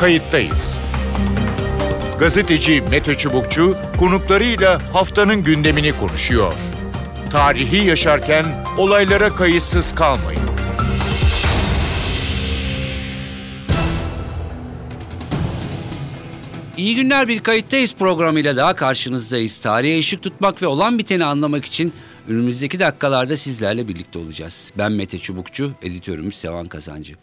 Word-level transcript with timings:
kayıttayız. 0.00 0.78
Gazeteci 2.18 2.82
Mete 2.90 3.14
Çubukçu 3.14 3.76
konuklarıyla 3.98 4.78
haftanın 4.92 5.42
gündemini 5.42 5.96
konuşuyor. 5.96 6.52
Tarihi 7.30 7.86
yaşarken 7.86 8.44
olaylara 8.78 9.30
kayıtsız 9.30 9.94
kalmayın. 9.94 10.40
İyi 16.76 16.94
günler 16.94 17.28
bir 17.28 17.40
kayıttayız 17.40 17.94
programıyla 17.94 18.56
daha 18.56 18.76
karşınızdayız. 18.76 19.60
Tarihe 19.60 19.98
ışık 19.98 20.22
tutmak 20.22 20.62
ve 20.62 20.66
olan 20.66 20.98
biteni 20.98 21.24
anlamak 21.24 21.64
için 21.64 21.92
önümüzdeki 22.28 22.80
dakikalarda 22.80 23.36
sizlerle 23.36 23.88
birlikte 23.88 24.18
olacağız. 24.18 24.72
Ben 24.78 24.92
Mete 24.92 25.18
Çubukçu, 25.18 25.72
editörümüz 25.82 26.34
Sevan 26.34 26.66
Kazancı. 26.66 27.14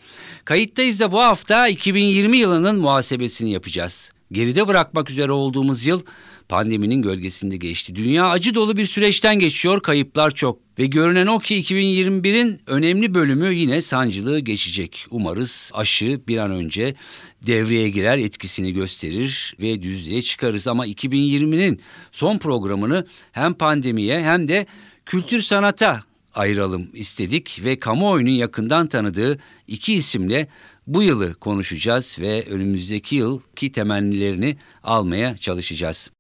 Kayıttayız 0.45 0.99
da 0.99 1.11
bu 1.11 1.19
hafta 1.19 1.67
2020 1.67 2.37
yılının 2.37 2.79
muhasebesini 2.79 3.51
yapacağız. 3.51 4.11
Geride 4.31 4.67
bırakmak 4.67 5.09
üzere 5.09 5.31
olduğumuz 5.31 5.85
yıl 5.85 6.01
pandeminin 6.49 7.01
gölgesinde 7.01 7.57
geçti. 7.57 7.95
Dünya 7.95 8.29
acı 8.29 8.55
dolu 8.55 8.77
bir 8.77 8.85
süreçten 8.85 9.39
geçiyor, 9.39 9.81
kayıplar 9.81 10.31
çok. 10.31 10.59
Ve 10.79 10.85
görünen 10.85 11.27
o 11.27 11.39
ki 11.39 11.61
2021'in 11.61 12.61
önemli 12.67 13.13
bölümü 13.13 13.53
yine 13.53 13.81
sancılı 13.81 14.39
geçecek. 14.39 15.05
Umarız 15.11 15.71
aşı 15.73 16.21
bir 16.27 16.37
an 16.37 16.51
önce 16.51 16.95
devreye 17.41 17.89
girer, 17.89 18.17
etkisini 18.17 18.73
gösterir 18.73 19.55
ve 19.59 19.81
düzlüğe 19.81 20.21
çıkarız. 20.21 20.67
Ama 20.67 20.87
2020'nin 20.87 21.81
son 22.11 22.37
programını 22.37 23.07
hem 23.31 23.53
pandemiye 23.53 24.23
hem 24.23 24.47
de 24.47 24.65
kültür 25.07 25.41
sanata 25.41 25.99
ayıralım 26.35 26.87
istedik 26.93 27.61
ve 27.63 27.79
kamuoyunun 27.79 28.29
yakından 28.29 28.87
tanıdığı 28.87 29.37
iki 29.67 29.93
isimle 29.93 30.47
bu 30.87 31.03
yılı 31.03 31.35
konuşacağız 31.35 32.17
ve 32.21 32.45
önümüzdeki 32.49 33.15
yılki 33.15 33.71
temennilerini 33.71 34.57
almaya 34.83 35.37
çalışacağız. 35.37 36.11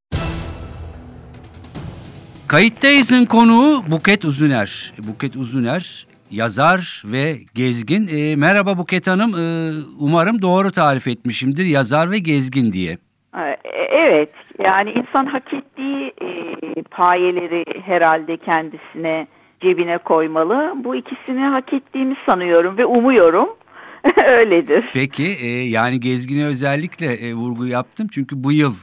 Kayıttayız'ın 2.47 3.25
konuğu 3.25 3.83
Buket 3.91 4.25
Uzuner. 4.25 4.93
Buket 4.97 5.35
Uzuner 5.35 6.07
yazar 6.31 7.03
ve 7.05 7.39
gezgin. 7.55 8.07
E, 8.07 8.35
merhaba 8.35 8.77
Buket 8.77 9.07
Hanım. 9.07 9.35
E, 9.35 9.71
umarım 9.99 10.41
doğru 10.41 10.71
tarif 10.71 11.07
etmişimdir. 11.07 11.65
Yazar 11.65 12.11
ve 12.11 12.19
gezgin 12.19 12.73
diye. 12.73 12.97
E, 13.37 13.57
evet. 13.91 14.29
Yani 14.63 14.91
insan 14.91 15.25
hak 15.25 15.53
ettiği 15.53 16.13
e, 16.21 16.83
payeleri 16.83 17.65
herhalde 17.85 18.37
kendisine 18.37 19.27
cebine 19.61 19.97
koymalı. 19.97 20.73
Bu 20.83 20.95
ikisini 20.95 21.39
hak 21.39 21.73
ettiğimi 21.73 22.15
sanıyorum 22.25 22.77
ve 22.77 22.85
umuyorum. 22.85 23.49
Öyledir. 24.27 24.85
Peki 24.93 25.37
e, 25.41 25.47
yani 25.47 25.99
gezgine 25.99 26.45
özellikle 26.45 27.13
e, 27.13 27.33
vurgu 27.33 27.65
yaptım. 27.65 28.07
Çünkü 28.11 28.43
bu 28.43 28.51
yıl 28.51 28.73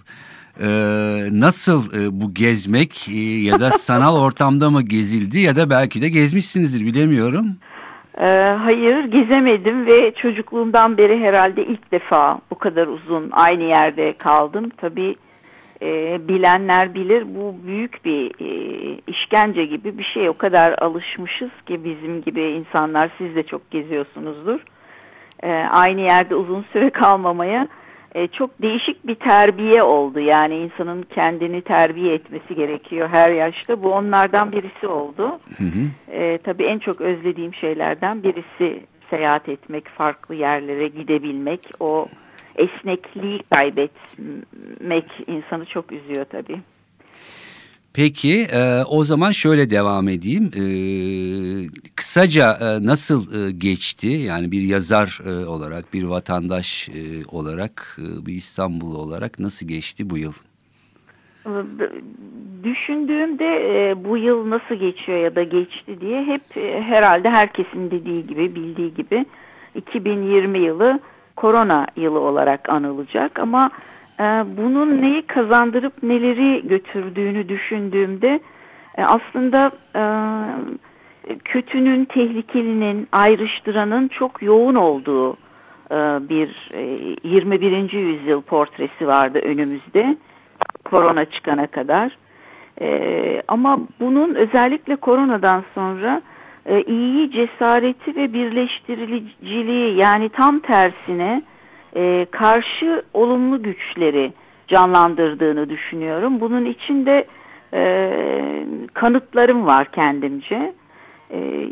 e, 0.61 0.67
nasıl 1.31 1.93
e, 1.95 2.21
bu 2.21 2.35
gezmek 2.35 3.09
e, 3.09 3.21
ya 3.21 3.61
da 3.61 3.71
sanal 3.79 4.17
ortamda 4.17 4.71
mı 4.71 4.83
gezildi 4.83 5.39
ya 5.39 5.57
da 5.57 5.71
belki 5.71 6.03
de 6.03 6.09
gezmişsinizdir 6.09 6.87
bilemiyorum. 6.87 7.47
E, 8.21 8.57
hayır 8.59 9.05
gezemedim 9.05 9.87
ve 9.87 10.15
çocukluğumdan 10.15 10.99
beri 10.99 11.21
herhalde 11.21 11.65
ilk 11.65 11.93
defa 11.93 12.41
bu 12.51 12.59
kadar 12.59 12.87
uzun 12.87 13.31
aynı 13.33 13.63
yerde 13.63 14.19
kaldım. 14.19 14.71
Tabii 14.77 15.17
e, 15.83 16.21
bilenler 16.29 16.95
bilir 16.95 17.35
bu 17.35 17.55
büyük 17.67 18.05
bir 18.05 18.31
e, 18.41 19.01
işkence 19.07 19.65
gibi 19.65 19.99
bir 19.99 20.05
şey. 20.05 20.29
O 20.29 20.35
kadar 20.35 20.75
alışmışız 20.79 21.51
ki 21.67 21.85
bizim 21.85 22.23
gibi 22.23 22.43
insanlar 22.43 23.11
siz 23.19 23.37
de 23.37 23.43
çok 23.43 23.71
geziyorsunuzdur. 23.71 24.61
E, 25.43 25.53
aynı 25.53 26.01
yerde 26.01 26.35
uzun 26.35 26.65
süre 26.73 26.91
kalmamaya 26.91 27.69
e, 28.15 28.27
çok 28.27 28.63
değişik 28.63 29.07
bir 29.07 29.15
terbiye 29.15 29.83
oldu. 29.83 30.21
Yani 30.21 30.57
insanın 30.57 31.03
kendini 31.03 31.63
terbiye 31.63 32.15
etmesi 32.15 32.55
gerekiyor 32.55 33.09
her 33.09 33.31
yaşta. 33.31 33.83
Bu 33.83 33.93
onlardan 33.93 34.53
birisi 34.53 34.87
oldu. 34.87 35.41
Hı 35.59 35.65
hı. 35.65 36.13
E, 36.13 36.39
tabii 36.39 36.65
en 36.65 36.79
çok 36.79 37.01
özlediğim 37.01 37.55
şeylerden 37.55 38.23
birisi 38.23 38.81
seyahat 39.11 39.49
etmek, 39.49 39.89
farklı 39.89 40.35
yerlere 40.35 40.89
gidebilmek. 40.89 41.61
O 41.81 42.09
esnekliği 42.57 43.41
kaybetmek 43.55 45.05
insanı 45.27 45.65
çok 45.65 45.93
üzüyor 45.93 46.25
tabii. 46.25 46.61
Peki 47.95 48.47
e, 48.53 48.85
o 48.85 49.05
zaman 49.05 49.31
şöyle 49.31 49.71
devam 49.71 50.09
edeyim. 50.09 50.51
E, 50.57 50.65
kısaca 51.97 52.59
e, 52.61 52.87
nasıl 52.87 53.21
e, 53.35 53.53
geçti? 53.53 54.07
Yani 54.07 54.53
bir 54.53 54.63
yazar 54.63 55.21
e, 55.27 55.47
olarak, 55.47 55.95
bir 55.95 56.05
vatandaş 56.05 56.89
e, 56.89 57.27
olarak, 57.33 57.99
e, 57.99 58.27
bir 58.27 58.35
İstanbul 58.35 58.95
olarak 58.95 59.39
nasıl 59.39 59.69
geçti 59.69 60.11
bu 60.11 60.19
yıl? 60.19 60.33
Düşündüğümde 62.65 63.45
e, 63.45 64.05
bu 64.05 64.17
yıl 64.17 64.51
nasıl 64.51 64.75
geçiyor 64.75 65.19
ya 65.19 65.35
da 65.35 65.43
geçti 65.43 66.01
diye 66.01 66.25
hep 66.25 66.57
e, 66.57 66.81
herhalde 66.83 67.31
herkesin 67.31 67.91
dediği 67.91 68.27
gibi, 68.27 68.55
bildiği 68.55 68.95
gibi 68.95 69.27
2020 69.75 70.59
yılı 70.59 71.01
korona 71.37 71.87
yılı 71.97 72.21
olarak 72.21 72.69
anılacak 72.69 73.39
ama 73.39 73.71
e, 74.21 74.23
bunun 74.57 75.03
neyi 75.03 75.23
kazandırıp 75.23 76.03
neleri 76.03 76.69
götürdüğünü 76.69 77.49
düşündüğümde 77.49 78.41
e, 78.99 79.05
aslında 79.05 79.71
e, 79.97 80.03
kötünün, 81.45 82.05
tehlikelinin, 82.05 83.09
ayrıştıranın 83.13 84.09
çok 84.09 84.43
yoğun 84.43 84.75
olduğu 84.75 85.33
e, 85.91 85.97
bir 86.29 86.71
e, 86.73 86.81
21. 87.29 87.93
yüzyıl 87.93 88.43
portresi 88.43 89.07
vardı 89.07 89.39
önümüzde 89.39 90.17
korona 90.85 91.25
çıkana 91.25 91.67
kadar. 91.67 92.17
E, 92.81 93.43
ama 93.49 93.79
bunun 94.01 94.35
özellikle 94.35 94.97
koronadan 94.97 95.65
sonra 95.75 96.23
e, 96.67 96.83
iyi 96.83 97.31
cesareti 97.31 98.17
ve 98.17 98.33
birleştiriciliği 98.33 99.97
yani 99.97 100.29
tam 100.29 100.61
tersine 100.61 101.43
e, 101.97 102.27
karşı 102.31 103.03
olumlu 103.13 103.63
güçleri 103.63 104.33
canlandırdığını 104.69 105.69
düşünüyorum. 105.69 106.41
Bunun 106.41 106.65
içinde 106.65 107.27
e, 107.75 108.11
kanıtlarım 108.95 109.67
var 109.67 109.93
kendimce. 109.93 110.75
E, 111.31 111.69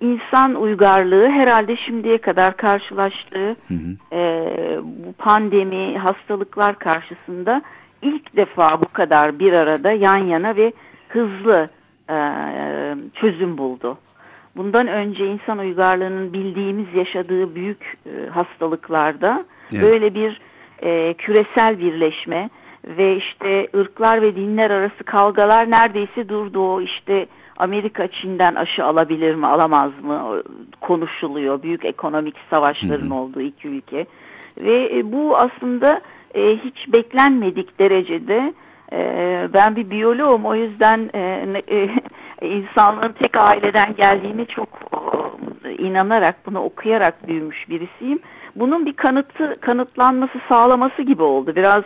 insan 0.00 0.54
uygarlığı 0.54 1.28
herhalde 1.28 1.76
şimdiye 1.76 2.18
kadar 2.18 2.56
karşılaştığı 2.56 3.56
hı 3.68 3.74
hı. 3.74 4.16
E, 4.16 4.46
bu 4.82 5.12
pandemi, 5.12 5.98
hastalıklar 5.98 6.78
karşısında 6.78 7.62
ilk 8.02 8.36
defa 8.36 8.80
bu 8.80 8.88
kadar 8.88 9.38
bir 9.38 9.52
arada 9.52 9.92
yan 9.92 10.18
yana 10.18 10.56
ve 10.56 10.72
hızlı 11.08 11.68
e, 12.10 12.16
çözüm 13.14 13.58
buldu. 13.58 13.98
Bundan 14.56 14.86
önce 14.86 15.26
insan 15.26 15.58
uygarlığının 15.58 16.32
bildiğimiz 16.32 16.94
yaşadığı 16.94 17.54
büyük 17.54 17.96
e, 18.06 18.28
hastalıklarda 18.30 19.44
evet. 19.72 19.82
böyle 19.82 20.14
bir 20.14 20.40
e, 20.82 21.14
küresel 21.14 21.78
birleşme 21.78 22.50
ve 22.84 23.16
işte 23.16 23.68
ırklar 23.76 24.22
ve 24.22 24.36
dinler 24.36 24.70
arası 24.70 25.04
kavgalar 25.04 25.70
neredeyse 25.70 26.28
durdu. 26.28 26.82
İşte 26.82 27.26
Amerika 27.56 28.08
Çin'den 28.08 28.54
aşı 28.54 28.84
alabilir 28.84 29.34
mi 29.34 29.46
alamaz 29.46 29.90
mı 30.02 30.42
konuşuluyor. 30.80 31.62
Büyük 31.62 31.84
ekonomik 31.84 32.34
savaşların 32.50 33.06
hı 33.06 33.10
hı. 33.10 33.14
olduğu 33.14 33.40
iki 33.40 33.68
ülke. 33.68 34.06
Ve 34.58 34.98
e, 34.98 35.12
bu 35.12 35.36
aslında 35.36 36.00
e, 36.34 36.56
hiç 36.56 36.92
beklenmedik 36.92 37.78
derecede 37.78 38.54
ben 39.54 39.76
bir 39.76 39.90
biyoloğum 39.90 40.44
o 40.44 40.54
yüzden 40.54 41.10
e, 41.14 41.20
e, 41.68 41.90
insanlığın 42.46 43.12
tek 43.12 43.36
aileden 43.36 43.94
geldiğini 43.94 44.46
çok 44.46 44.68
e, 45.64 45.72
inanarak 45.72 46.46
bunu 46.46 46.60
okuyarak 46.62 47.28
büyümüş 47.28 47.68
birisiyim. 47.68 48.18
Bunun 48.56 48.86
bir 48.86 48.92
kanıtı 48.92 49.56
kanıtlanması 49.60 50.38
sağlaması 50.48 51.02
gibi 51.02 51.22
oldu. 51.22 51.56
Biraz 51.56 51.82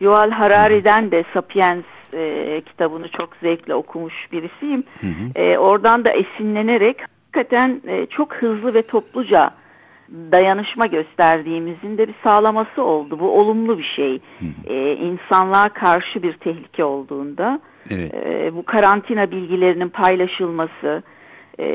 Yuval 0.00 0.30
Harari'den 0.30 1.10
de 1.10 1.24
Sapiens 1.34 1.84
e, 2.14 2.62
kitabını 2.66 3.08
çok 3.08 3.36
zevkle 3.42 3.74
okumuş 3.74 4.14
birisiyim. 4.32 4.84
Hı 5.00 5.06
hı. 5.06 5.42
E, 5.42 5.58
oradan 5.58 6.04
da 6.04 6.12
esinlenerek 6.12 6.96
hakikaten 7.00 7.80
e, 7.88 8.06
çok 8.06 8.34
hızlı 8.34 8.74
ve 8.74 8.82
topluca 8.82 9.50
dayanışma 10.32 10.86
gösterdiğimizin 10.86 11.98
de 11.98 12.08
bir 12.08 12.14
sağlaması 12.24 12.82
oldu. 12.82 13.18
Bu 13.20 13.30
olumlu 13.30 13.78
bir 13.78 13.92
şey. 13.96 14.20
Hı 14.38 14.44
hı. 14.44 14.72
E, 14.72 14.96
insanlığa 14.96 15.68
karşı 15.68 16.22
bir 16.22 16.32
tehlike 16.32 16.84
olduğunda 16.84 17.60
evet. 17.90 18.14
e, 18.14 18.54
bu 18.56 18.62
karantina 18.62 19.30
bilgilerinin 19.30 19.88
paylaşılması, 19.88 21.02
e, 21.58 21.66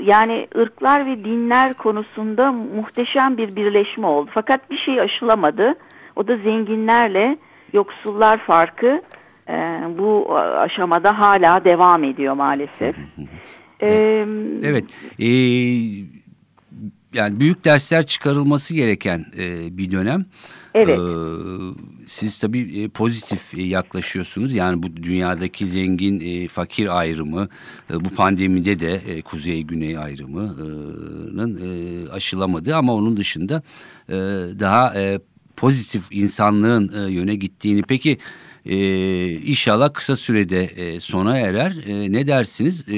yani 0.00 0.46
ırklar 0.56 1.06
ve 1.06 1.24
dinler 1.24 1.74
konusunda 1.74 2.52
muhteşem 2.52 3.36
bir 3.36 3.56
birleşme 3.56 4.06
oldu. 4.06 4.30
Fakat 4.34 4.70
bir 4.70 4.78
şey 4.78 5.00
aşılamadı. 5.00 5.74
O 6.16 6.28
da 6.28 6.36
zenginlerle 6.36 7.38
yoksullar 7.72 8.38
farkı 8.38 9.02
e, 9.48 9.54
bu 9.98 10.38
aşamada 10.38 11.18
hala 11.18 11.64
devam 11.64 12.04
ediyor 12.04 12.34
maalesef. 12.34 12.96
evet. 13.80 14.28
evet. 14.62 14.84
Ee, 15.20 16.13
yani 17.14 17.40
büyük 17.40 17.64
dersler 17.64 18.06
çıkarılması 18.06 18.74
gereken 18.74 19.26
e, 19.38 19.78
bir 19.78 19.90
dönem. 19.90 20.26
Evet. 20.74 20.98
Ee, 20.98 21.02
siz 22.06 22.40
tabii 22.40 22.82
e, 22.82 22.88
pozitif 22.88 23.54
e, 23.54 23.62
yaklaşıyorsunuz. 23.62 24.54
Yani 24.54 24.82
bu 24.82 24.96
dünyadaki 24.96 25.66
zengin 25.66 26.20
e, 26.20 26.48
fakir 26.48 26.98
ayrımı 26.98 27.48
e, 27.90 28.04
bu 28.04 28.08
pandemide 28.08 28.80
de 28.80 28.92
e, 28.94 29.22
kuzey 29.22 29.62
güney 29.62 29.98
ayrımının 29.98 31.60
e, 31.62 32.10
aşılamadığı 32.10 32.76
ama 32.76 32.94
onun 32.94 33.16
dışında 33.16 33.62
e, 34.08 34.14
daha 34.58 34.94
e, 35.00 35.20
pozitif 35.56 36.04
insanlığın 36.10 36.92
e, 37.06 37.12
yöne 37.12 37.34
gittiğini 37.34 37.82
peki 37.82 38.18
e, 38.66 38.76
inşallah 39.32 39.94
kısa 39.94 40.16
sürede 40.16 40.64
e, 40.64 41.00
sona 41.00 41.38
erer. 41.38 41.76
E, 41.86 42.12
ne 42.12 42.26
dersiniz? 42.26 42.88
E, 42.88 42.96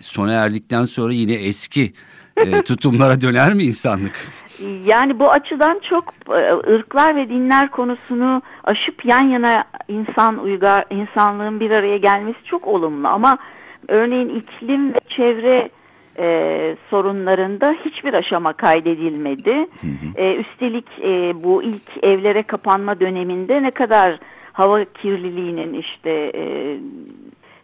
sona 0.00 0.32
erdikten 0.32 0.84
sonra 0.84 1.12
yine 1.12 1.32
eski 1.32 1.92
e, 2.36 2.62
tutumlara 2.62 3.20
döner 3.20 3.54
mi 3.54 3.62
insanlık? 3.62 4.30
Yani 4.84 5.18
bu 5.18 5.30
açıdan 5.30 5.80
çok 5.88 6.14
e, 6.28 6.72
ırklar 6.74 7.16
ve 7.16 7.28
dinler 7.28 7.70
konusunu 7.70 8.42
aşıp 8.64 9.04
yan 9.04 9.22
yana 9.22 9.64
insan 9.88 10.38
uygar 10.38 10.84
insanlığın 10.90 11.60
bir 11.60 11.70
araya 11.70 11.96
gelmesi 11.96 12.44
çok 12.44 12.66
olumlu 12.66 13.08
ama 13.08 13.38
örneğin 13.88 14.28
iklim 14.28 14.94
ve 14.94 14.98
çevre 15.08 15.68
e, 16.18 16.76
sorunlarında 16.90 17.74
hiçbir 17.84 18.14
aşama 18.14 18.52
kaydedilmedi. 18.52 19.54
Hı 19.54 19.86
hı. 19.86 20.22
E, 20.22 20.34
üstelik 20.34 20.86
e, 21.02 21.42
bu 21.44 21.62
ilk 21.62 22.04
evlere 22.04 22.42
kapanma 22.42 23.00
döneminde 23.00 23.62
ne 23.62 23.70
kadar 23.70 24.18
hava 24.52 24.84
kirliliğinin 24.84 25.72
işte 25.72 26.32
e, 26.34 26.76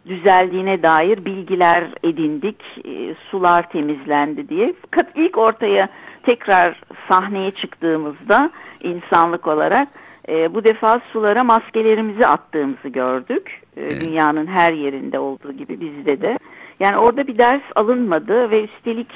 düzeldiğine 0.05 0.83
dair 0.83 1.25
bilgiler 1.25 1.83
edindik. 2.03 2.63
E, 2.85 3.15
sular 3.31 3.69
temizlendi 3.69 4.49
diye. 4.49 4.73
Fakat 4.81 5.07
ilk 5.15 5.37
ortaya 5.37 5.89
tekrar 6.23 6.81
sahneye 7.09 7.51
çıktığımızda 7.51 8.51
insanlık 8.83 9.47
olarak 9.47 9.87
e, 10.29 10.53
bu 10.53 10.63
defa 10.63 11.01
sulara 11.13 11.43
maskelerimizi 11.43 12.27
attığımızı 12.27 12.87
gördük. 12.87 13.61
E, 13.77 13.81
evet. 13.81 14.01
Dünyanın 14.01 14.47
her 14.47 14.73
yerinde 14.73 15.19
olduğu 15.19 15.51
gibi 15.51 15.81
bizde 15.81 16.21
de. 16.21 16.37
Yani 16.79 16.97
orada 16.97 17.27
bir 17.27 17.37
ders 17.37 17.61
alınmadı 17.75 18.51
ve 18.51 18.63
üstelik 18.63 19.07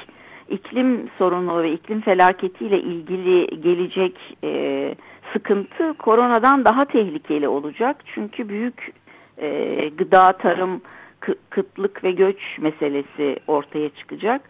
iklim 0.48 1.04
sorunu 1.18 1.62
ve 1.62 1.72
iklim 1.72 2.00
felaketiyle 2.00 2.80
ilgili 2.80 3.60
gelecek 3.60 4.36
e, 4.44 4.94
sıkıntı 5.32 5.94
koronadan 5.94 6.64
daha 6.64 6.84
tehlikeli 6.84 7.48
olacak. 7.48 7.96
Çünkü 8.14 8.48
büyük 8.48 8.92
e, 9.38 9.68
gıda, 9.88 10.32
tarım, 10.32 10.80
kıtlık 11.50 12.04
ve 12.04 12.12
göç 12.12 12.38
meselesi 12.58 13.36
ortaya 13.46 13.88
çıkacak. 13.88 14.40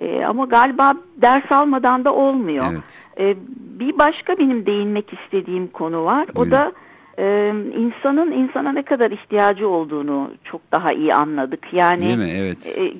E, 0.00 0.24
ama 0.24 0.44
galiba 0.44 0.94
ders 1.16 1.52
almadan 1.52 2.04
da 2.04 2.14
olmuyor. 2.14 2.66
Evet. 2.72 2.82
E, 3.18 3.36
bir 3.80 3.98
başka 3.98 4.38
benim 4.38 4.66
değinmek 4.66 5.12
istediğim 5.12 5.66
konu 5.66 6.04
var. 6.04 6.26
Buyurun. 6.34 6.50
O 6.50 6.50
da 6.50 6.72
e, 7.18 7.48
insanın 7.76 8.32
insana 8.32 8.72
ne 8.72 8.82
kadar 8.82 9.10
ihtiyacı 9.10 9.68
olduğunu 9.68 10.30
çok 10.44 10.72
daha 10.72 10.92
iyi 10.92 11.14
anladık. 11.14 11.72
Yani 11.72 12.00
Değil 12.00 12.18
mi? 12.18 12.32
Evet. 12.36 12.78
E, 12.78 12.92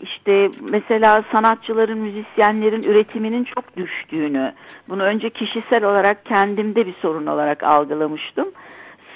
işte 0.00 0.50
mesela 0.70 1.24
sanatçıların, 1.32 1.98
müzisyenlerin 1.98 2.82
üretiminin 2.82 3.44
çok 3.44 3.76
düştüğünü, 3.76 4.52
bunu 4.88 5.02
önce 5.02 5.30
kişisel 5.30 5.84
olarak 5.84 6.24
kendimde 6.24 6.86
bir 6.86 6.94
sorun 7.02 7.26
olarak 7.26 7.62
algılamıştım. 7.62 8.48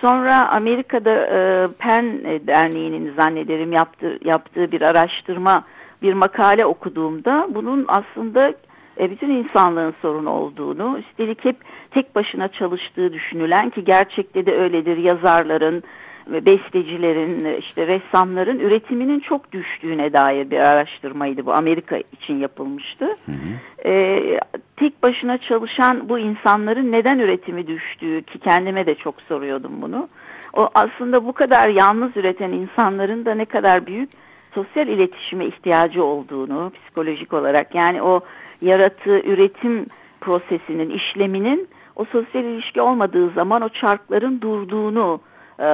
Sonra 0.00 0.48
Amerika'da 0.48 1.26
e, 1.26 1.68
PEN 1.78 2.24
Derneği'nin 2.46 3.14
zannederim 3.14 3.72
yaptığı, 3.72 4.18
yaptığı 4.24 4.72
bir 4.72 4.80
araştırma, 4.80 5.64
bir 6.02 6.12
makale 6.12 6.66
okuduğumda 6.66 7.48
bunun 7.50 7.84
aslında 7.88 8.54
e, 9.00 9.10
bütün 9.10 9.30
insanlığın 9.30 9.94
sorunu 10.02 10.30
olduğunu, 10.30 10.98
üstelik 10.98 11.44
hep 11.44 11.56
tek 11.90 12.14
başına 12.14 12.48
çalıştığı 12.48 13.12
düşünülen 13.12 13.70
ki 13.70 13.84
gerçekte 13.84 14.46
de 14.46 14.56
öyledir 14.56 14.96
yazarların, 14.96 15.82
bestecilerin, 16.28 17.58
işte 17.58 17.86
ressamların 17.86 18.58
üretiminin 18.58 19.20
çok 19.20 19.52
düştüğüne 19.52 20.12
dair 20.12 20.50
bir 20.50 20.58
araştırmaydı 20.58 21.46
bu. 21.46 21.52
Amerika 21.52 21.96
için 22.12 22.40
yapılmıştı. 22.40 23.04
Hı 23.04 23.32
hı. 23.32 23.88
Ee, 23.88 24.40
tek 24.76 25.02
başına 25.02 25.38
çalışan 25.38 26.08
bu 26.08 26.18
insanların 26.18 26.92
neden 26.92 27.18
üretimi 27.18 27.66
düştüğü 27.66 28.22
ki 28.22 28.38
kendime 28.38 28.86
de 28.86 28.94
çok 28.94 29.20
soruyordum 29.22 29.72
bunu. 29.82 30.08
O 30.52 30.68
aslında 30.74 31.26
bu 31.26 31.32
kadar 31.32 31.68
yalnız 31.68 32.16
üreten 32.16 32.52
insanların 32.52 33.24
da 33.24 33.34
ne 33.34 33.44
kadar 33.44 33.86
büyük 33.86 34.10
sosyal 34.54 34.88
iletişime 34.88 35.46
ihtiyacı 35.46 36.04
olduğunu 36.04 36.72
psikolojik 36.74 37.32
olarak 37.32 37.74
yani 37.74 38.02
o 38.02 38.20
yaratığı 38.62 39.20
üretim 39.20 39.86
prosesinin 40.20 40.90
işleminin 40.90 41.68
o 41.96 42.04
sosyal 42.04 42.44
ilişki 42.44 42.80
olmadığı 42.80 43.30
zaman 43.30 43.62
o 43.62 43.68
çarkların 43.68 44.40
durduğunu 44.40 45.20
e, 45.58 45.66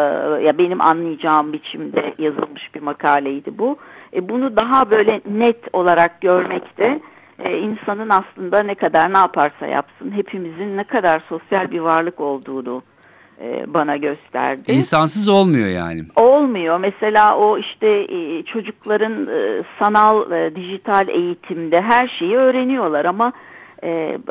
ya 0.44 0.58
benim 0.58 0.80
anlayacağım 0.80 1.52
biçimde 1.52 2.14
yazılmış 2.18 2.74
bir 2.74 2.82
makaleydi 2.82 3.58
bu. 3.58 3.76
E, 4.14 4.28
bunu 4.28 4.56
daha 4.56 4.90
böyle 4.90 5.20
net 5.30 5.58
olarak 5.72 6.20
görmekte 6.20 7.00
e, 7.38 7.58
insanın 7.58 8.08
aslında 8.08 8.62
ne 8.62 8.74
kadar 8.74 9.12
ne 9.12 9.18
yaparsa 9.18 9.66
yapsın 9.66 10.10
hepimizin 10.10 10.76
ne 10.76 10.84
kadar 10.84 11.22
sosyal 11.28 11.70
bir 11.70 11.80
varlık 11.80 12.20
olduğunu 12.20 12.82
e, 13.40 13.74
bana 13.74 13.96
gösterdi. 13.96 14.72
İnsansız 14.72 15.28
olmuyor 15.28 15.68
yani. 15.68 16.02
Olmuyor. 16.16 16.78
Mesela 16.78 17.36
o 17.36 17.58
işte 17.58 17.88
e, 17.88 18.42
çocukların 18.42 19.26
e, 19.26 19.62
sanal 19.78 20.30
dijital 20.54 21.08
eğitimde 21.08 21.80
her 21.80 22.08
şeyi 22.18 22.36
öğreniyorlar 22.36 23.04
ama 23.04 23.32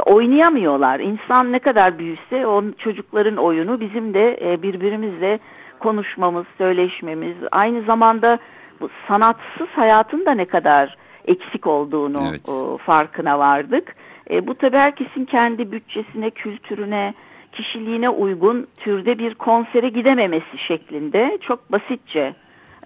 oynayamıyorlar. 0.06 1.00
İnsan 1.00 1.52
ne 1.52 1.60
kadar 1.60 2.00
büyüse 2.00 2.48
o 2.48 2.64
çocukların 2.78 3.38
oyunu 3.38 3.80
bizim 3.80 4.14
de 4.14 4.58
birbirimizle 4.62 5.40
konuşmamız, 5.80 6.46
söyleşmemiz 6.58 7.36
aynı 7.52 7.82
zamanda 7.82 8.40
bu 8.82 8.90
sanatsız 9.08 9.68
hayatın 9.68 10.26
da 10.26 10.32
ne 10.32 10.46
kadar 10.46 10.98
eksik 11.26 11.68
olduğunu 11.68 12.22
evet. 12.30 12.42
farkına 12.86 13.40
vardık. 13.40 13.96
bu 14.44 14.56
tabii 14.56 14.78
herkesin 14.78 15.26
kendi 15.26 15.72
bütçesine, 15.72 16.30
kültürüne, 16.30 17.14
kişiliğine 17.52 18.10
uygun 18.10 18.68
türde 18.78 19.18
bir 19.18 19.36
konsere 19.36 19.90
gidememesi 19.90 20.58
şeklinde 20.68 21.38
çok 21.42 21.72
basitçe 21.72 22.34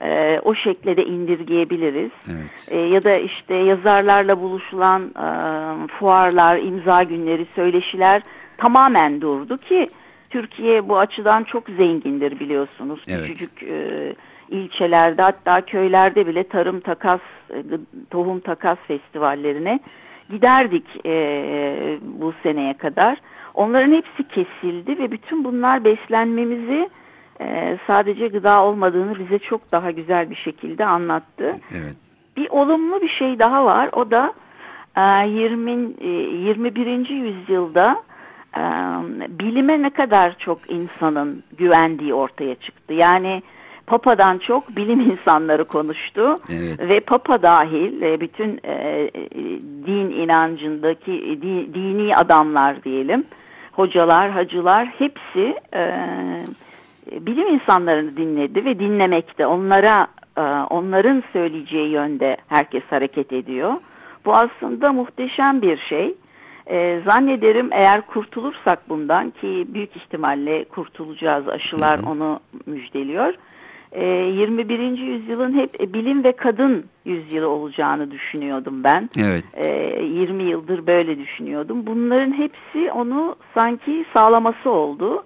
e, 0.01 0.39
o 0.43 0.55
şekle 0.55 0.97
de 0.97 1.05
indirgeyebiliriz. 1.05 2.11
Evet. 2.27 2.67
E, 2.67 2.77
ya 2.77 3.03
da 3.03 3.15
işte 3.15 3.55
yazarlarla 3.55 4.41
buluşulan 4.41 5.01
e, 5.03 5.27
fuarlar, 5.87 6.57
imza 6.57 7.03
günleri, 7.03 7.47
söyleşiler 7.55 8.21
tamamen 8.57 9.21
durdu 9.21 9.57
ki 9.57 9.89
Türkiye 10.29 10.89
bu 10.89 10.97
açıdan 10.99 11.43
çok 11.43 11.69
zengindir 11.69 12.39
biliyorsunuz. 12.39 13.03
Evet. 13.07 13.27
Küçücük 13.27 13.63
e, 13.63 14.13
ilçelerde 14.49 15.21
hatta 15.21 15.61
köylerde 15.61 16.27
bile 16.27 16.43
tarım 16.43 16.79
takas, 16.79 17.19
e, 17.49 17.63
tohum 18.09 18.39
takas 18.39 18.77
festivallerine 18.87 19.79
giderdik 20.29 21.05
e, 21.05 21.13
bu 22.01 22.33
seneye 22.43 22.73
kadar. 22.73 23.17
Onların 23.53 23.91
hepsi 23.91 24.23
kesildi 24.27 24.99
ve 24.99 25.11
bütün 25.11 25.43
bunlar 25.43 25.83
beslenmemizi 25.83 26.89
e, 27.41 27.77
sadece 27.87 28.27
gıda 28.27 28.63
olmadığını 28.63 29.19
bize 29.19 29.39
çok 29.39 29.71
daha 29.71 29.91
güzel 29.91 30.29
bir 30.29 30.35
şekilde 30.35 30.85
anlattı. 30.85 31.55
Evet. 31.71 31.95
Bir 32.37 32.49
olumlu 32.49 33.01
bir 33.01 33.09
şey 33.09 33.39
daha 33.39 33.65
var. 33.65 33.89
O 33.93 34.11
da 34.11 34.33
e, 34.97 35.27
20 35.27 35.71
e, 36.01 36.07
21. 36.07 37.09
yüzyılda 37.09 38.03
e, 38.57 38.61
bilime 39.39 39.81
ne 39.81 39.89
kadar 39.89 40.37
çok 40.37 40.71
insanın 40.71 41.43
güvendiği 41.57 42.13
ortaya 42.13 42.55
çıktı. 42.55 42.93
Yani 42.93 43.43
Papa'dan 43.87 44.37
çok 44.37 44.75
bilim 44.75 44.99
insanları 45.11 45.65
konuştu 45.65 46.35
evet. 46.49 46.79
ve 46.79 46.99
Papa 46.99 47.41
dahil 47.41 48.01
e, 48.01 48.21
bütün 48.21 48.59
e, 48.63 48.73
e, 48.73 49.29
din 49.85 50.11
inancındaki 50.11 51.39
dini 51.73 52.15
adamlar 52.15 52.83
diyelim 52.83 53.23
hocalar, 53.77 54.31
hacılar 54.31 54.85
hepsi 54.85 55.55
e, 55.73 56.05
bilim 57.11 57.47
insanlarını 57.47 58.17
dinledi 58.17 58.65
ve 58.65 58.79
dinlemekte. 58.79 59.45
Onlara 59.45 60.07
e, 60.37 60.41
onların 60.69 61.23
söyleyeceği 61.33 61.89
yönde 61.89 62.37
herkes 62.47 62.83
hareket 62.89 63.33
ediyor. 63.33 63.73
Bu 64.25 64.35
aslında 64.35 64.93
muhteşem 64.93 65.61
bir 65.61 65.77
şey. 65.77 66.15
E, 66.67 67.01
zannederim 67.05 67.69
eğer 67.71 68.01
kurtulursak 68.01 68.89
bundan 68.89 69.29
ki 69.29 69.67
büyük 69.67 69.95
ihtimalle 69.95 70.63
kurtulacağız 70.63 71.47
aşılar 71.47 71.99
hı 71.99 72.05
hı. 72.05 72.09
onu 72.09 72.39
müjdeliyor. 72.65 73.33
21. 73.95 74.79
Ee, 74.79 74.83
yüzyılın 74.83 75.53
hep 75.53 75.93
bilim 75.93 76.23
ve 76.23 76.31
kadın 76.31 76.85
yüzyılı 77.05 77.49
olacağını 77.49 78.11
düşünüyordum 78.11 78.83
ben. 78.83 79.09
Evet. 79.19 79.43
20 80.01 80.43
ee, 80.43 80.47
yıldır 80.47 80.87
böyle 80.87 81.19
düşünüyordum. 81.19 81.85
Bunların 81.87 82.31
hepsi 82.31 82.91
onu 82.91 83.35
sanki 83.53 84.05
sağlaması 84.13 84.69
oldu. 84.69 85.23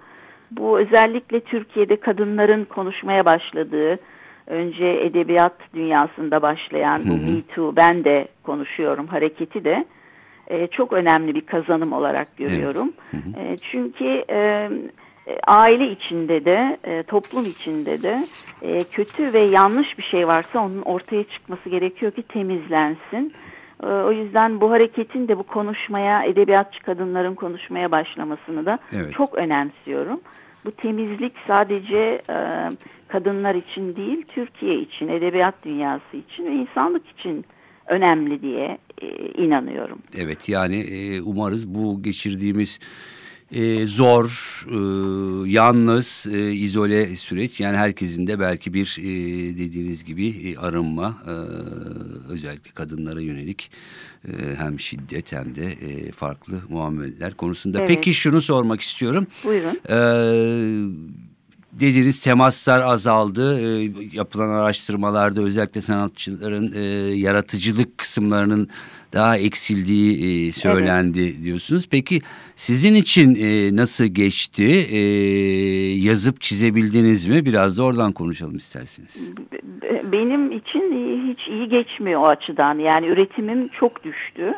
Bu 0.51 0.79
özellikle 0.79 1.39
Türkiye'de 1.39 1.96
kadınların 1.96 2.65
konuşmaya 2.65 3.25
başladığı, 3.25 4.00
önce 4.48 4.86
edebiyat 4.86 5.53
dünyasında 5.74 6.41
başlayan 6.41 7.01
bu 7.05 7.13
Me 7.13 7.41
Too 7.55 7.75
ben 7.75 8.03
de 8.03 8.27
konuşuyorum 8.43 9.08
hareketi 9.08 9.63
de 9.63 9.86
e, 10.48 10.67
çok 10.67 10.93
önemli 10.93 11.36
bir 11.36 11.41
kazanım 11.41 11.93
olarak 11.93 12.38
görüyorum. 12.38 12.93
Evet. 13.13 13.38
E, 13.38 13.58
çünkü 13.72 14.24
e, 14.29 14.70
aile 15.48 15.91
içinde 15.91 16.46
de 16.46 16.77
e, 16.84 17.03
toplum 17.03 17.46
içinde 17.46 18.01
de 18.01 18.27
e, 18.62 18.84
kötü 18.84 19.34
ve 19.34 19.39
yanlış 19.39 19.98
bir 19.98 20.03
şey 20.03 20.27
varsa 20.27 20.65
onun 20.65 20.81
ortaya 20.81 21.24
çıkması 21.24 21.70
gerekiyor 21.70 22.12
ki 22.12 22.24
temizlensin. 22.24 23.34
E, 23.84 23.88
o 23.88 24.12
yüzden 24.12 24.62
bu 24.62 24.72
hareketin 24.72 25.28
de 25.28 25.38
bu 25.38 25.44
konuşmaya, 25.44 26.24
edebiyatçı 26.24 26.80
kadınların 26.84 27.36
konuşmaya 27.36 27.92
başlamasını 27.92 28.66
da 28.66 28.80
evet. 28.94 29.14
çok 29.14 29.36
önemsiyorum. 29.36 30.20
Bu 30.66 30.72
temizlik 30.72 31.34
sadece 31.48 32.22
e, 32.30 32.70
kadınlar 33.08 33.56
için 33.56 33.96
değil, 33.96 34.26
Türkiye 34.28 34.80
için, 34.80 35.08
edebiyat 35.08 35.56
dünyası 35.66 36.18
için 36.18 36.46
ve 36.46 36.54
insanlık 36.54 37.10
için 37.10 37.46
önemli 37.88 38.42
diye 38.42 38.78
e, 39.02 39.08
inanıyorum. 39.44 40.00
Evet 40.18 40.50
yani 40.50 40.80
e, 40.80 41.22
umarız 41.22 41.76
bu 41.76 42.04
geçirdiğimiz 42.04 42.80
e, 43.51 43.86
zor, 43.86 44.27
e, 44.67 45.50
yalnız, 45.50 46.27
e, 46.31 46.51
izole 46.51 47.15
süreç. 47.15 47.60
Yani 47.60 47.77
herkesin 47.77 48.27
de 48.27 48.39
belki 48.39 48.74
bir 48.74 48.96
e, 49.00 49.03
dediğiniz 49.58 50.03
gibi 50.03 50.27
e, 50.27 50.58
arınma, 50.58 51.17
e, 51.27 51.31
özellikle 52.31 52.72
kadınlara 52.72 53.22
yönelik 53.22 53.72
e, 54.27 54.31
hem 54.58 54.79
şiddet 54.79 55.31
hem 55.31 55.55
de 55.55 55.65
e, 55.65 56.12
farklı 56.12 56.62
muameleler 56.70 57.34
konusunda. 57.34 57.79
Evet. 57.79 57.88
Peki 57.88 58.13
şunu 58.13 58.41
sormak 58.41 58.81
istiyorum. 58.81 59.27
Buyurun. 59.43 59.79
E, 59.89 59.98
dediğiniz 61.72 62.22
temaslar 62.22 62.81
azaldı. 62.81 63.60
E, 63.60 63.91
yapılan 64.13 64.50
araştırmalarda 64.50 65.41
özellikle 65.41 65.81
sanatçıların 65.81 66.74
e, 66.75 66.81
yaratıcılık 67.15 67.98
kısımlarının 67.98 68.70
daha 69.13 69.38
eksildiği 69.38 70.48
e, 70.48 70.51
söylendi 70.51 71.22
evet. 71.22 71.44
diyorsunuz. 71.44 71.88
Peki 71.91 72.22
sizin 72.56 72.96
için 72.96 73.36
e, 73.36 73.75
nasıl 73.75 74.06
geçti? 74.06 74.88
E, 74.91 75.00
yazıp 75.96 76.41
çizebildiniz 76.41 77.27
mi? 77.27 77.46
Biraz 77.46 77.77
da 77.77 77.84
oradan 77.84 78.12
konuşalım 78.12 78.56
isterseniz. 78.56 79.34
Benim 80.12 80.51
için 80.51 80.82
hiç 81.32 81.48
iyi 81.48 81.70
geçmiyor 81.70 82.22
o 82.22 82.27
açıdan. 82.27 82.80
Yani 82.80 83.08
üretimim 83.08 83.68
çok 83.68 84.03
düştü. 84.03 84.53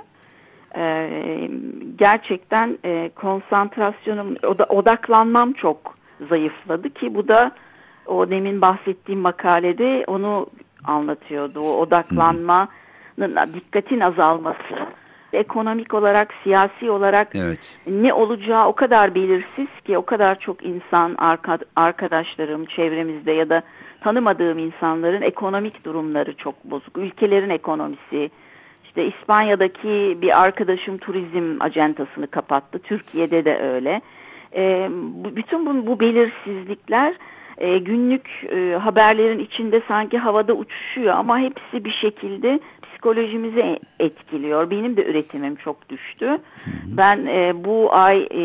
Ee, 0.76 1.50
gerçekten 1.98 2.78
e, 2.86 3.12
konsantrasyonum, 3.16 4.36
odaklanmam 4.70 5.54
çok 5.54 5.96
zayıfladı 6.30 6.90
ki 6.90 7.16
bu 7.16 7.28
da 7.28 7.52
o 8.06 8.30
demin 8.30 8.62
bahsettiğim 8.62 9.22
makalede 9.22 10.04
onu 10.08 10.48
anlatıyordu. 10.84 11.60
O 11.60 11.78
odaklanmanın, 11.78 12.68
dikkatin 13.54 14.00
azalması 14.00 14.76
ekonomik 15.34 15.94
olarak, 15.94 16.34
siyasi 16.44 16.92
olarak 16.92 17.36
evet. 17.36 17.80
ne 17.88 18.14
olacağı 18.14 18.68
o 18.68 18.74
kadar 18.74 19.16
belirsiz 19.16 19.68
ki 19.86 19.98
o 19.98 20.06
kadar 20.06 20.40
çok 20.40 20.66
insan, 20.66 21.18
arkadaşlarım 21.76 22.66
çevremizde 22.66 23.32
ya 23.32 23.50
da 23.50 23.62
tanımadığım 24.02 24.60
insanların 24.60 25.22
ekonomik 25.22 25.86
durumları 25.86 26.38
çok 26.38 26.64
bozuk. 26.64 26.98
Ülkelerin 26.98 27.50
ekonomisi, 27.50 28.30
işte 28.84 29.06
İspanya'daki 29.08 30.18
bir 30.22 30.44
arkadaşım 30.44 30.98
turizm 30.98 31.58
acentasını 31.60 32.28
kapattı. 32.28 32.80
Türkiye'de 32.80 33.46
de 33.46 33.60
öyle. 33.60 34.02
E, 34.56 34.90
bütün 35.36 35.66
bu, 35.66 35.88
bu 35.88 36.00
belirsizlikler 36.00 37.14
e, 37.58 37.78
günlük 37.78 38.30
e, 38.52 38.78
haberlerin 38.82 39.40
içinde 39.40 39.82
sanki 39.88 40.18
havada 40.18 40.54
uçuşuyor 40.54 41.14
ama 41.14 41.40
hepsi 41.40 41.86
bir 41.86 41.92
şekilde 41.92 42.60
psikolojimizi 43.04 43.80
etkiliyor. 44.00 44.70
Benim 44.70 44.98
de 44.98 45.06
üretimim 45.06 45.56
çok 45.56 45.90
düştü. 45.90 46.26
Hı 46.26 46.36
hı. 46.36 46.98
Ben 46.98 47.26
e, 47.26 47.64
bu 47.64 47.94
ay 47.94 48.28
e, 48.32 48.42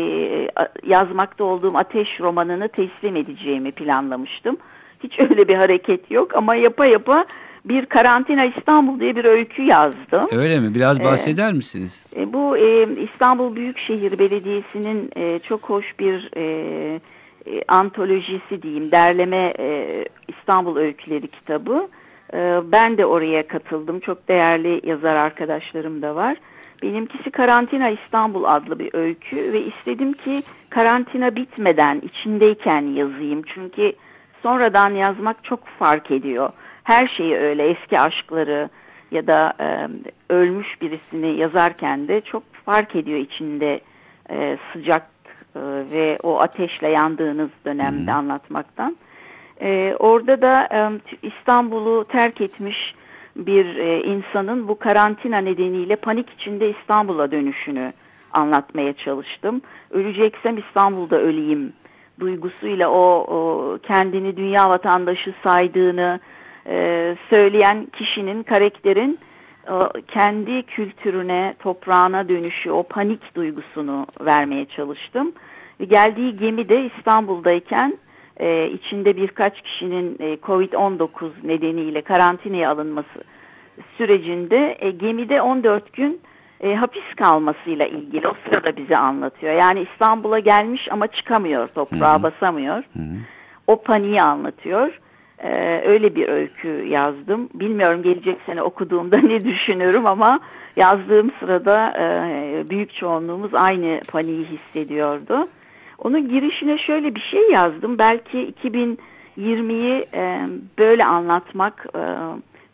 yazmakta 0.87 1.43
olduğum 1.43 1.77
Ateş 1.77 2.19
romanını 2.19 2.67
teslim 2.67 3.15
edeceğimi 3.15 3.71
planlamıştım. 3.71 4.57
Hiç 5.03 5.19
öyle 5.29 5.47
bir 5.47 5.55
hareket 5.55 6.11
yok 6.11 6.35
ama 6.35 6.55
yapa 6.55 6.85
yapa 6.85 7.25
bir 7.65 7.85
Karantina 7.85 8.45
İstanbul 8.45 8.99
diye 8.99 9.15
bir 9.15 9.25
öykü 9.25 9.61
yazdım. 9.61 10.27
Öyle 10.31 10.59
mi? 10.59 10.75
Biraz 10.75 10.99
e, 10.99 11.03
bahseder 11.03 11.49
ee, 11.49 11.53
misiniz? 11.53 12.05
E, 12.15 12.33
bu 12.33 12.57
e, 12.57 12.87
İstanbul 13.03 13.55
Büyükşehir 13.55 14.19
Belediyesi'nin 14.19 15.11
e, 15.15 15.39
çok 15.39 15.63
hoş 15.63 15.99
bir 15.99 16.29
e, 16.37 16.43
e, 17.45 17.63
antolojisi 17.67 18.61
diyeyim, 18.61 18.91
derleme 18.91 19.53
e, 19.59 20.05
İstanbul 20.27 20.77
Öyküleri 20.77 21.27
kitabı. 21.27 21.87
E, 22.33 22.59
ben 22.71 22.97
de 22.97 23.05
oraya 23.05 23.47
katıldım. 23.47 23.99
Çok 23.99 24.27
değerli 24.27 24.81
yazar 24.83 25.15
arkadaşlarım 25.15 26.01
da 26.01 26.15
var. 26.15 26.37
Benimkisi 26.83 27.31
Karantina 27.31 27.89
İstanbul 27.89 28.43
adlı 28.43 28.79
bir 28.79 28.93
öykü 28.93 29.53
ve 29.53 29.61
istedim 29.61 30.13
ki 30.13 30.43
karantina 30.69 31.35
bitmeden 31.35 32.01
içindeyken 32.01 32.81
yazayım. 32.81 33.41
Çünkü 33.53 33.93
sonradan 34.43 34.89
yazmak 34.89 35.43
çok 35.43 35.67
fark 35.67 36.11
ediyor 36.11 36.51
her 36.89 37.07
şeyi 37.07 37.37
öyle 37.37 37.69
eski 37.69 37.99
aşkları 37.99 38.69
ya 39.11 39.27
da 39.27 39.53
e, 39.59 39.87
ölmüş 40.33 40.81
birisini 40.81 41.37
yazarken 41.37 42.07
de 42.07 42.21
çok 42.21 42.43
fark 42.65 42.95
ediyor 42.95 43.19
içinde 43.19 43.81
e, 44.29 44.57
sıcak 44.73 45.09
e, 45.55 45.59
ve 45.91 46.19
o 46.23 46.39
ateşle 46.39 46.89
yandığınız 46.89 47.49
dönemde 47.65 48.11
hmm. 48.11 48.17
anlatmaktan. 48.17 48.97
E, 49.61 49.95
orada 49.99 50.41
da 50.41 50.69
e, 50.73 50.79
İstanbul'u 51.27 52.05
terk 52.05 52.41
etmiş 52.41 52.95
bir 53.35 53.75
e, 53.75 54.03
insanın 54.03 54.67
bu 54.67 54.79
karantina 54.79 55.37
nedeniyle 55.37 55.95
panik 55.95 56.29
içinde 56.29 56.69
İstanbul'a 56.69 57.31
dönüşünü 57.31 57.93
anlatmaya 58.33 58.93
çalıştım. 58.93 59.61
Öleceksem 59.91 60.57
İstanbul'da 60.57 61.19
öleyim 61.19 61.73
duygusuyla 62.19 62.89
o, 62.89 63.25
o 63.35 63.77
kendini 63.83 64.37
dünya 64.37 64.69
vatandaşı 64.69 65.33
saydığını, 65.43 66.19
e, 66.67 67.15
söyleyen 67.29 67.85
kişinin, 67.85 68.43
karakterin 68.43 69.19
e, 69.67 70.01
kendi 70.07 70.63
kültürüne, 70.63 71.55
toprağına 71.59 72.29
dönüşü, 72.29 72.71
o 72.71 72.83
panik 72.83 73.35
duygusunu 73.35 74.07
vermeye 74.21 74.65
çalıştım. 74.65 75.31
Geldiği 75.87 76.37
gemi 76.37 76.69
de 76.69 76.85
İstanbul'dayken 76.85 77.97
e, 78.39 78.67
içinde 78.67 79.17
birkaç 79.17 79.61
kişinin 79.61 80.17
e, 80.19 80.33
Covid-19 80.33 81.09
nedeniyle 81.43 82.01
karantinaya 82.01 82.71
alınması 82.71 83.23
sürecinde 83.97 84.77
e, 84.79 84.91
gemide 84.91 85.41
14 85.41 85.93
gün 85.93 86.21
e, 86.61 86.75
hapis 86.75 87.15
kalmasıyla 87.17 87.85
ilgili 87.85 88.27
o 88.27 88.33
sırada 88.45 88.77
bize 88.77 88.97
anlatıyor. 88.97 89.53
Yani 89.53 89.87
İstanbul'a 89.93 90.39
gelmiş 90.39 90.87
ama 90.91 91.07
çıkamıyor, 91.07 91.67
toprağa 91.67 92.15
Hı 92.15 92.19
-hı. 92.19 92.23
basamıyor. 92.23 92.83
Hı 92.93 92.99
-hı. 92.99 93.17
O 93.67 93.81
paniği 93.81 94.21
anlatıyor. 94.21 94.99
Ee, 95.43 95.81
öyle 95.85 96.15
bir 96.15 96.29
öykü 96.29 96.67
yazdım. 96.67 97.49
Bilmiyorum 97.53 98.03
gelecek 98.03 98.37
sene 98.45 98.61
okuduğumda 98.61 99.17
ne 99.21 99.45
düşünüyorum 99.45 100.05
ama 100.05 100.39
yazdığım 100.75 101.31
sırada 101.39 101.93
e, 101.99 102.69
büyük 102.69 102.93
çoğunluğumuz 102.93 103.53
aynı 103.53 104.01
paniği 104.11 104.45
hissediyordu. 104.45 105.47
Onun 106.03 106.29
girişine 106.29 106.77
şöyle 106.77 107.15
bir 107.15 107.21
şey 107.21 107.51
yazdım. 107.51 107.97
Belki 107.97 108.53
2020'yi 108.63 110.07
e, 110.13 110.47
böyle 110.79 111.05
anlatmak 111.05 111.85
e, 111.95 112.01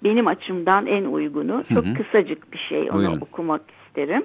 benim 0.04 0.28
açımdan 0.28 0.86
en 0.86 1.06
uygunu. 1.06 1.64
Çok 1.74 1.86
hı 1.86 1.90
hı. 1.90 1.94
kısacık 1.94 2.54
bir 2.54 2.58
şey. 2.58 2.82
Onu 2.82 2.98
Buyurun. 2.98 3.22
okumak 3.22 3.62
isterim. 3.88 4.24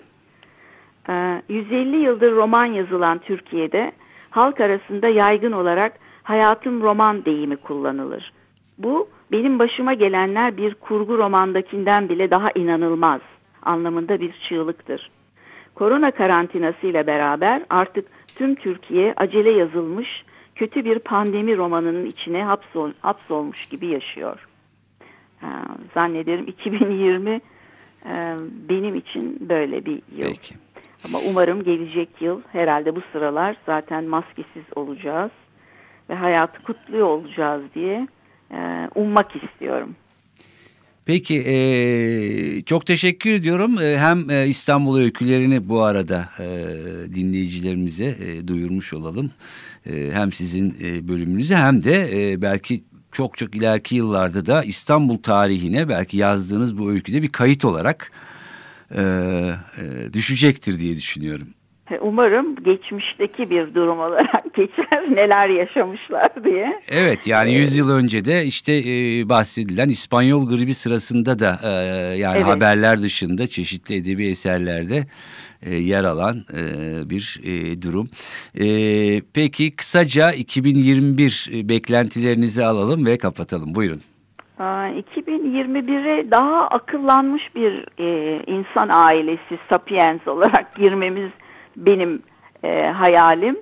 E, 1.08 1.42
150 1.48 1.96
yıldır 1.96 2.32
roman 2.32 2.66
yazılan 2.66 3.18
Türkiye'de 3.18 3.92
halk 4.30 4.60
arasında 4.60 5.08
yaygın 5.08 5.52
olarak 5.52 5.92
hayatım 6.22 6.82
roman 6.82 7.24
deyimi 7.24 7.56
kullanılır. 7.56 8.32
Bu 8.78 9.08
benim 9.32 9.58
başıma 9.58 9.92
gelenler 9.92 10.56
bir 10.56 10.74
kurgu 10.74 11.18
romandakinden 11.18 12.08
bile 12.08 12.30
daha 12.30 12.50
inanılmaz 12.54 13.20
anlamında 13.62 14.20
bir 14.20 14.32
çığlıktır. 14.48 15.10
Korona 15.74 16.10
karantinası 16.10 16.86
ile 16.86 17.06
beraber 17.06 17.62
artık 17.70 18.06
tüm 18.34 18.54
Türkiye 18.54 19.14
acele 19.16 19.50
yazılmış 19.50 20.24
kötü 20.54 20.84
bir 20.84 20.98
pandemi 20.98 21.56
romanının 21.56 22.06
içine 22.06 22.44
hapsol, 22.44 22.92
hapsolmuş 23.00 23.66
gibi 23.66 23.86
yaşıyor. 23.86 24.48
Ha, 25.40 25.62
zannederim 25.94 26.46
2020 26.46 27.30
e, 27.30 27.40
benim 28.68 28.94
için 28.94 29.48
böyle 29.48 29.84
bir 29.84 30.02
yıl. 30.16 30.26
Peki. 30.26 30.54
Ama 31.04 31.18
umarım 31.30 31.62
gelecek 31.64 32.08
yıl 32.22 32.42
herhalde 32.52 32.96
bu 32.96 33.00
sıralar 33.12 33.56
zaten 33.66 34.04
maskesiz 34.04 34.64
olacağız 34.76 35.30
ve 36.10 36.14
hayatı 36.14 36.62
kutluyor 36.62 37.06
olacağız 37.06 37.62
diye 37.74 38.08
e, 38.52 38.88
ummak 38.94 39.36
istiyorum. 39.36 39.96
Peki 41.04 41.42
e, 41.46 42.62
çok 42.62 42.86
teşekkür 42.86 43.30
ediyorum. 43.30 43.78
E, 43.82 43.98
hem 43.98 44.30
e, 44.30 44.48
İstanbul 44.48 44.98
öykülerini 44.98 45.68
bu 45.68 45.82
arada 45.82 46.28
e, 46.38 46.44
dinleyicilerimize 47.14 48.04
e, 48.04 48.48
duyurmuş 48.48 48.92
olalım. 48.92 49.30
E, 49.86 50.10
hem 50.12 50.32
sizin 50.32 50.76
e, 50.82 51.08
bölümünüzü 51.08 51.54
hem 51.54 51.84
de 51.84 52.32
e, 52.32 52.42
belki 52.42 52.84
çok 53.12 53.36
çok 53.38 53.56
ileriki 53.56 53.96
yıllarda 53.96 54.46
da 54.46 54.64
İstanbul 54.64 55.18
tarihine 55.18 55.88
belki 55.88 56.16
yazdığınız 56.16 56.78
bu 56.78 56.90
öyküde 56.90 57.22
bir 57.22 57.28
kayıt 57.28 57.64
olarak 57.64 58.12
e, 58.96 59.02
e, 59.02 60.12
düşecektir 60.12 60.80
diye 60.80 60.96
düşünüyorum. 60.96 61.48
Umarım 62.00 62.56
geçmişteki 62.56 63.50
bir 63.50 63.74
durum 63.74 64.00
olarak 64.00 64.54
geçer 64.54 65.04
neler 65.10 65.48
yaşamışlar 65.48 66.44
diye. 66.44 66.80
Evet 66.88 67.26
yani 67.26 67.54
100 67.54 67.76
yıl 67.76 67.90
önce 67.90 68.24
de 68.24 68.44
işte 68.44 68.72
e, 68.72 69.28
bahsedilen 69.28 69.88
İspanyol 69.88 70.48
gribi 70.48 70.74
sırasında 70.74 71.38
da 71.38 71.60
e, 71.64 71.68
yani 72.18 72.36
Evet. 72.36 72.46
haberler 72.46 73.02
dışında 73.02 73.46
çeşitli 73.46 73.94
edebi 73.96 74.26
eserlerde 74.26 75.06
e, 75.62 75.74
yer 75.74 76.04
alan 76.04 76.36
e, 76.36 76.62
bir 77.10 77.40
e, 77.44 77.82
durum. 77.82 78.08
E, 78.60 78.66
peki 79.34 79.76
kısaca 79.76 80.30
2021 80.32 81.50
beklentilerinizi 81.68 82.64
alalım 82.64 83.06
ve 83.06 83.18
kapatalım. 83.18 83.74
Buyurun. 83.74 84.00
Aa, 84.58 84.88
2021'e 84.88 86.30
daha 86.30 86.66
akıllanmış 86.68 87.42
bir 87.54 87.86
e, 87.98 88.38
insan 88.46 88.88
ailesi 88.88 89.58
Sapiens 89.70 90.28
olarak 90.28 90.76
girmemiz 90.76 91.30
benim 91.76 92.22
e, 92.64 92.86
hayalim. 92.86 93.56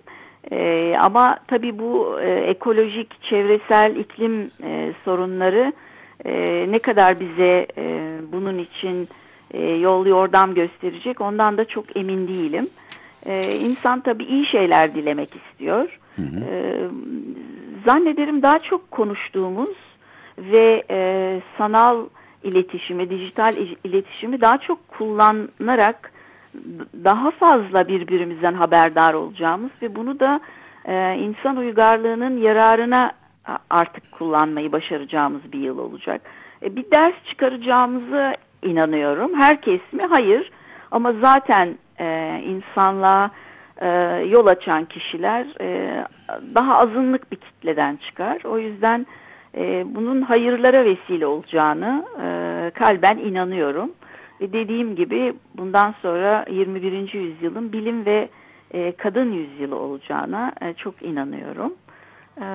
E, 0.52 0.94
ama 1.00 1.38
tabii 1.48 1.78
bu 1.78 2.20
e, 2.20 2.30
ekolojik, 2.30 3.22
çevresel 3.22 3.96
iklim 3.96 4.50
e, 4.62 4.92
sorunları 5.04 5.72
e, 6.24 6.66
ne 6.68 6.78
kadar 6.78 7.20
bize 7.20 7.66
e, 7.78 8.18
bunun 8.32 8.58
için 8.58 9.08
e, 9.50 9.62
yol 9.62 10.06
yordam 10.06 10.54
gösterecek 10.54 11.20
ondan 11.20 11.58
da 11.58 11.64
çok 11.64 11.96
emin 11.96 12.28
değilim. 12.28 12.68
E, 13.26 13.56
insan 13.56 14.00
tabii 14.00 14.24
iyi 14.24 14.46
şeyler 14.46 14.94
dilemek 14.94 15.28
istiyor. 15.36 15.98
E, 16.18 16.80
zannederim 17.86 18.42
daha 18.42 18.58
çok 18.58 18.90
konuştuğumuz 18.90 19.76
ve 20.38 20.82
e, 20.90 21.40
sanal 21.58 22.06
iletişimi, 22.42 23.10
dijital 23.10 23.56
iletişimi 23.84 24.40
daha 24.40 24.58
çok 24.58 24.88
kullanarak 24.88 26.12
daha 27.04 27.30
fazla 27.30 27.88
birbirimizden 27.88 28.54
haberdar 28.54 29.14
olacağımız 29.14 29.70
ve 29.82 29.94
bunu 29.94 30.20
da 30.20 30.40
e, 30.84 31.14
insan 31.14 31.56
uygarlığının 31.56 32.36
yararına 32.36 33.12
artık 33.70 34.12
kullanmayı 34.12 34.72
başaracağımız 34.72 35.52
bir 35.52 35.58
yıl 35.58 35.78
olacak. 35.78 36.20
E, 36.62 36.76
bir 36.76 36.90
ders 36.90 37.14
çıkaracağımızı 37.28 38.34
inanıyorum. 38.62 39.34
Herkes 39.34 39.80
mi? 39.92 40.02
Hayır. 40.08 40.50
Ama 40.90 41.12
zaten 41.12 41.78
e, 42.00 42.40
insanlığa 42.46 43.30
e, 43.80 43.88
yol 44.28 44.46
açan 44.46 44.84
kişiler 44.84 45.46
e, 45.60 46.04
daha 46.54 46.78
azınlık 46.78 47.32
bir 47.32 47.36
kitleden 47.36 47.96
çıkar. 47.96 48.40
O 48.44 48.58
yüzden 48.58 49.06
e, 49.54 49.84
bunun 49.94 50.22
hayırlara 50.22 50.84
vesile 50.84 51.26
olacağını 51.26 52.04
e, 52.22 52.70
kalben 52.70 53.16
inanıyorum. 53.16 53.90
Ve 54.40 54.52
dediğim 54.52 54.96
gibi 54.96 55.32
bundan 55.56 55.94
sonra 56.02 56.44
21. 56.50 57.14
yüzyılın 57.14 57.72
bilim 57.72 58.06
ve 58.06 58.28
e, 58.74 58.92
kadın 58.92 59.32
yüzyılı 59.32 59.76
olacağına 59.76 60.52
e, 60.62 60.74
çok 60.74 61.02
inanıyorum. 61.02 61.74
E, 62.40 62.46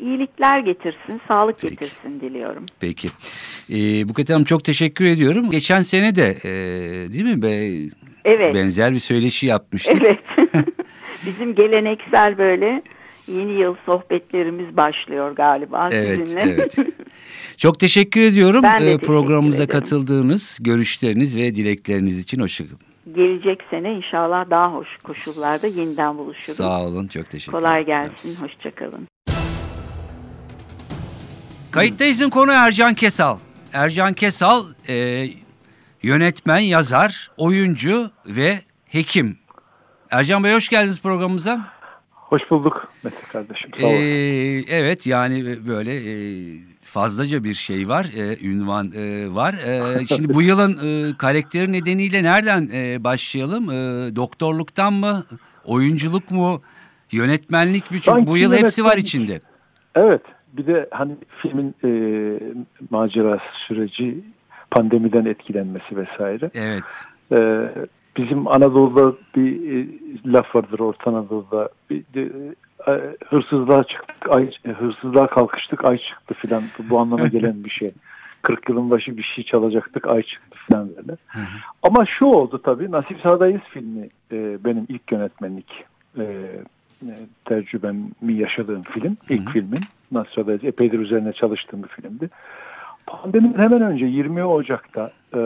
iyilikler 0.00 0.58
getirsin, 0.58 1.20
sağlık 1.28 1.60
Peki. 1.60 1.76
getirsin 1.76 2.20
diliyorum. 2.20 2.66
Peki. 2.80 3.08
E, 3.70 4.08
Buket 4.08 4.30
Hanım 4.30 4.44
çok 4.44 4.64
teşekkür 4.64 5.04
ediyorum. 5.04 5.50
Geçen 5.50 5.80
sene 5.80 6.16
de 6.16 6.36
e, 6.44 6.52
değil 7.12 7.24
mi 7.24 7.42
be, 7.42 7.70
Evet. 8.24 8.54
benzer 8.54 8.92
bir 8.92 8.98
söyleşi 8.98 9.46
yapmıştık. 9.46 10.02
Evet. 10.02 10.18
Bizim 11.26 11.54
geleneksel 11.54 12.38
böyle 12.38 12.82
yeni 13.28 13.52
yıl 13.60 13.76
sohbetlerimiz 13.86 14.76
başlıyor 14.76 15.30
galiba 15.36 15.88
Evet, 15.92 16.16
sizinle. 16.18 16.40
evet. 16.40 16.76
Çok 17.56 17.80
teşekkür 17.80 18.20
ediyorum 18.20 18.62
Ben 18.62 18.80
de 18.80 18.84
e, 18.84 18.86
teşekkür 18.86 19.06
programımıza 19.06 19.62
ederim. 19.64 19.80
katıldığınız, 19.80 20.58
görüşleriniz 20.60 21.36
ve 21.36 21.56
dilekleriniz 21.56 22.18
için 22.18 22.40
hoşçakalın. 22.40 22.78
Gelecek 23.16 23.60
sene 23.70 23.92
inşallah 23.94 24.50
daha 24.50 24.72
hoş 24.72 24.88
koşullarda 25.02 25.66
yeniden 25.66 26.18
buluşuruz. 26.18 26.56
Sağ 26.56 26.82
olun, 26.84 27.06
çok 27.06 27.30
teşekkür 27.30 27.52
Kolay 27.52 27.86
gelsin, 27.86 28.36
hoşçakalın. 28.42 29.08
Kayıttayız'ın 31.70 32.30
konu 32.30 32.52
Ercan 32.52 32.94
Kesal. 32.94 33.38
Ercan 33.72 34.12
Kesal 34.12 34.64
e, 34.88 35.26
yönetmen, 36.02 36.58
yazar, 36.58 37.30
oyuncu 37.36 38.10
ve 38.26 38.60
hekim. 38.86 39.38
Ercan 40.10 40.44
Bey 40.44 40.54
hoş 40.54 40.68
geldiniz 40.68 41.00
programımıza. 41.02 41.60
Hoş 42.28 42.50
bulduk 42.50 42.88
Mete 43.04 43.16
kardeşim. 43.32 43.70
Sağ 43.80 43.86
ol. 43.86 43.92
Ee, 43.92 44.64
evet 44.68 45.06
yani 45.06 45.66
böyle 45.66 45.94
e, 45.94 46.14
fazlaca 46.80 47.44
bir 47.44 47.54
şey 47.54 47.88
var, 47.88 48.06
e, 48.16 48.46
ünvan 48.48 48.92
e, 48.96 49.34
var. 49.34 49.54
E, 49.54 50.06
şimdi 50.08 50.34
bu 50.34 50.42
yılın 50.42 50.72
e, 50.72 51.16
karakteri 51.16 51.72
nedeniyle 51.72 52.22
nereden 52.22 52.68
e, 52.72 53.04
başlayalım? 53.04 53.70
E, 53.70 53.74
doktorluktan 54.16 54.92
mı, 54.92 55.24
oyunculuk 55.64 56.30
mu, 56.30 56.62
yönetmenlik 57.12 57.90
mi? 57.90 57.96
Çünkü 57.96 58.04
Sanki 58.04 58.26
bu 58.26 58.36
yıl 58.36 58.54
hepsi 58.54 58.84
var 58.84 58.96
içinde. 58.96 59.40
Evet 59.94 60.22
bir 60.52 60.66
de 60.66 60.88
hani 60.90 61.16
filmin 61.42 61.74
e, 61.84 61.90
macerası 62.90 63.44
süreci 63.66 64.24
pandemiden 64.70 65.24
etkilenmesi 65.24 65.96
vesaire. 65.96 66.50
Evet. 66.54 66.84
E, 67.32 67.38
bizim 68.16 68.48
Anadolu'da 68.48 69.16
bir 69.36 69.76
e, 69.76 69.86
laf 70.26 70.54
vardır 70.54 70.78
Orta 70.78 71.10
Anadolu'da 71.10 71.68
bir, 71.90 72.04
de, 72.14 72.30
e, 72.88 73.16
hırsızlığa 73.28 73.84
çıktık 73.84 74.30
ay, 74.30 74.50
e, 74.64 74.70
hırsızlığa 74.70 75.26
kalkıştık 75.26 75.84
ay 75.84 75.98
çıktı 75.98 76.34
filan 76.34 76.62
bu, 76.90 76.98
anlama 76.98 77.26
gelen 77.26 77.64
bir 77.64 77.70
şey. 77.70 77.90
40 78.42 78.68
yılın 78.68 78.90
başı 78.90 79.16
bir 79.16 79.22
şey 79.22 79.44
çalacaktık 79.44 80.06
ay 80.06 80.22
çıktı 80.22 80.58
filan 80.66 80.88
böyle. 80.88 81.16
Ama 81.82 82.06
şu 82.06 82.24
oldu 82.24 82.60
tabii 82.64 82.90
Nasip 82.90 83.20
Sağdayız 83.20 83.60
filmi 83.70 84.08
e, 84.32 84.64
benim 84.64 84.86
ilk 84.88 85.12
yönetmenlik 85.12 85.84
e, 86.18 86.22
e, 87.02 87.14
tecrübemi 87.44 88.32
yaşadığım 88.34 88.82
film. 88.82 89.16
ilk 89.28 89.50
filmin. 89.50 89.80
Nasip 90.12 90.32
Sağdayız 90.32 90.64
epeydir 90.64 90.98
üzerine 90.98 91.32
çalıştığım 91.32 91.82
bir 91.82 91.88
filmdi. 91.88 92.30
Pandeminin 93.06 93.58
hemen 93.58 93.82
önce 93.82 94.06
20 94.06 94.44
Ocak'ta 94.44 95.12
e, 95.34 95.40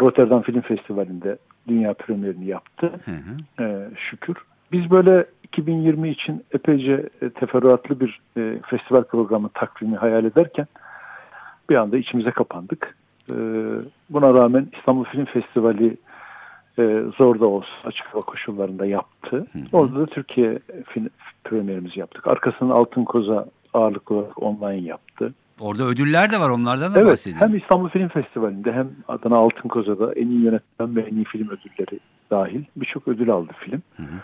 Rotterdam 0.00 0.42
Film 0.42 0.60
Festivali'nde 0.60 1.38
dünya 1.68 1.94
premierini 1.94 2.46
yaptı. 2.46 2.92
Hı 3.04 3.10
hı. 3.10 3.64
E, 3.64 3.88
şükür. 3.96 4.36
Biz 4.72 4.90
böyle 4.90 5.26
2020 5.42 6.10
için 6.10 6.44
epeyce 6.52 7.08
e, 7.22 7.30
teferruatlı 7.30 8.00
bir 8.00 8.20
e, 8.36 8.58
festival 8.70 9.04
programı 9.04 9.48
takvimi 9.48 9.96
hayal 9.96 10.24
ederken 10.24 10.66
bir 11.70 11.76
anda 11.76 11.96
içimize 11.96 12.30
kapandık. 12.30 12.96
E, 13.30 13.34
buna 14.10 14.34
rağmen 14.34 14.68
İstanbul 14.78 15.04
Film 15.04 15.24
Festivali 15.24 15.96
e, 16.78 17.02
zor 17.18 17.40
da 17.40 17.46
olsa 17.46 17.68
açık 17.84 18.06
hava 18.06 18.22
koşullarında 18.22 18.86
yaptı. 18.86 19.36
Hı 19.52 19.58
hı. 19.58 19.64
Orada 19.72 20.00
da 20.00 20.06
Türkiye 20.06 20.58
film 20.88 21.08
premierimizi 21.44 22.00
yaptık. 22.00 22.26
Arkasından 22.26 22.74
Altın 22.74 23.04
Koza 23.04 23.46
ağırlıklı 23.74 24.16
olarak 24.16 24.42
online 24.42 24.86
yaptı. 24.88 25.34
Orada 25.60 25.84
ödüller 25.84 26.32
de 26.32 26.40
var 26.40 26.50
onlardan 26.50 26.94
da 26.94 27.00
Evet, 27.00 27.10
bahsedelim. 27.12 27.40
hem 27.40 27.56
İstanbul 27.56 27.88
Film 27.88 28.08
Festivali'nde 28.08 28.72
hem 28.72 28.88
Adana 29.08 29.36
Altın 29.36 29.68
Koza'da 29.68 30.12
en 30.12 30.26
iyi 30.28 30.40
yönetmen 30.40 30.96
ve 30.96 31.00
en 31.00 31.14
iyi 31.16 31.24
film 31.24 31.48
ödülleri 31.48 32.00
dahil 32.30 32.64
birçok 32.76 33.08
ödül 33.08 33.30
aldı 33.30 33.52
film. 33.60 33.82
Hı 33.96 34.02
hı. 34.02 34.16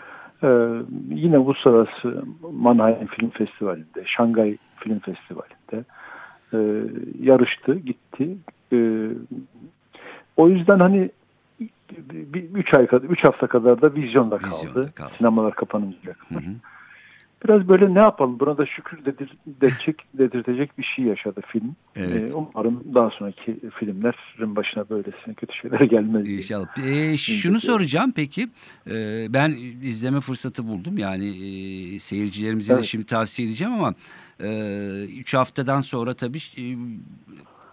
Ee, 0.43 0.81
yine 1.09 1.37
uluslararası 1.37 2.23
Mannheim 2.53 3.07
Film 3.07 3.29
Festivali'nde, 3.29 4.03
Şangay 4.05 4.57
Film 4.75 4.99
Festivali'nde 4.99 5.83
e, 6.53 6.57
yarıştı, 7.23 7.75
gitti. 7.75 8.37
E, 8.73 8.77
o 10.37 10.49
yüzden 10.49 10.79
hani 10.79 11.09
bir, 11.59 12.33
bir- 12.33 12.49
üç 12.55 12.73
ay 12.73 12.87
kadar, 12.87 13.09
üç 13.09 13.23
hafta 13.23 13.47
kadar 13.47 13.81
da 13.81 13.93
vizyonda 13.95 14.37
kaldı. 14.37 14.55
Vizyonda 14.67 14.91
kaldı. 14.91 15.11
Sinemalar 15.17 15.55
kapanınca. 15.55 16.13
Hı 16.29 16.35
hı. 16.35 16.41
Biraz 17.43 17.67
böyle 17.67 17.93
ne 17.93 17.99
yapalım 17.99 18.39
buna 18.39 18.57
da 18.57 18.65
şükür 18.65 19.05
dedir, 19.05 19.37
dedirtecek, 19.47 19.95
dedirtecek 20.13 20.77
bir 20.77 20.83
şey 20.83 21.05
yaşadı 21.05 21.41
film. 21.47 21.75
Evet. 21.95 22.31
Ee, 22.31 22.33
umarım 22.33 22.83
daha 22.93 23.09
sonraki 23.09 23.59
filmlerin 23.79 24.55
başına 24.55 24.89
böylesine 24.89 25.33
kötü 25.33 25.55
şeyler 25.55 25.79
gelmez. 25.79 26.29
İnşallah. 26.29 26.77
Ee, 26.77 27.17
şunu 27.17 27.59
soracağım 27.59 28.13
peki. 28.15 28.49
Ee, 28.87 29.27
ben 29.29 29.51
izleme 29.81 30.19
fırsatı 30.19 30.67
buldum. 30.67 30.97
Yani 30.97 31.27
e, 31.27 31.99
seyircilerimize 31.99 32.73
de 32.73 32.77
Evet. 32.77 32.85
şimdi 32.85 33.05
tavsiye 33.05 33.47
edeceğim 33.47 33.73
ama 33.73 33.93
e, 34.39 34.49
üç 35.03 35.33
haftadan 35.33 35.81
sonra 35.81 36.13
tabii 36.13 36.39
e, 36.57 36.63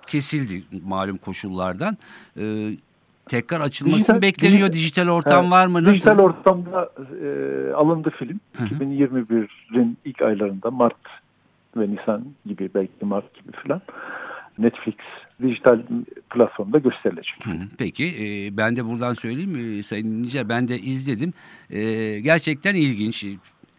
kesildi 0.07 0.64
malum 0.85 1.16
koşullardan. 1.16 1.96
E, 2.38 2.70
tekrar 3.26 3.61
açılması 3.61 4.12
Dijital- 4.12 4.22
bekleniyor. 4.22 4.72
dijital- 4.72 5.08
ortam 5.11 5.40
Evet. 5.42 5.50
var 5.52 5.66
mı? 5.66 5.82
Nasıl? 5.82 5.92
Dijital 5.94 6.18
ortamda 6.18 6.92
e, 7.24 7.72
alındı 7.72 8.11
film. 8.18 8.40
Hı 8.56 8.64
hı. 8.64 8.68
2021'in 8.74 9.98
ilk 10.04 10.22
aylarında 10.22 10.70
Mart 10.70 10.96
ve 11.76 11.90
Nisan 11.90 12.24
gibi 12.46 12.70
belki 12.74 13.04
Mart 13.04 13.35
gibi 13.35 13.52
filan 13.62 13.80
Netflix 14.58 14.94
dijital 15.42 15.80
platformda 16.30 16.78
gösterilecek. 16.78 17.46
Hı 17.46 17.50
hı, 17.50 17.62
Peki 17.78 18.04
e, 18.06 18.56
ben 18.56 18.76
de 18.76 18.85
buradan 18.85 19.14
söyleyeyim 19.14 19.78
e, 19.78 19.82
Sayın 19.82 20.04
dinleyiciler 20.06 20.48
ben 20.48 20.68
de 20.68 20.78
izledim. 20.78 21.32
E, 21.70 21.80
gerçekten 22.20 22.74
ilginç, 22.74 23.24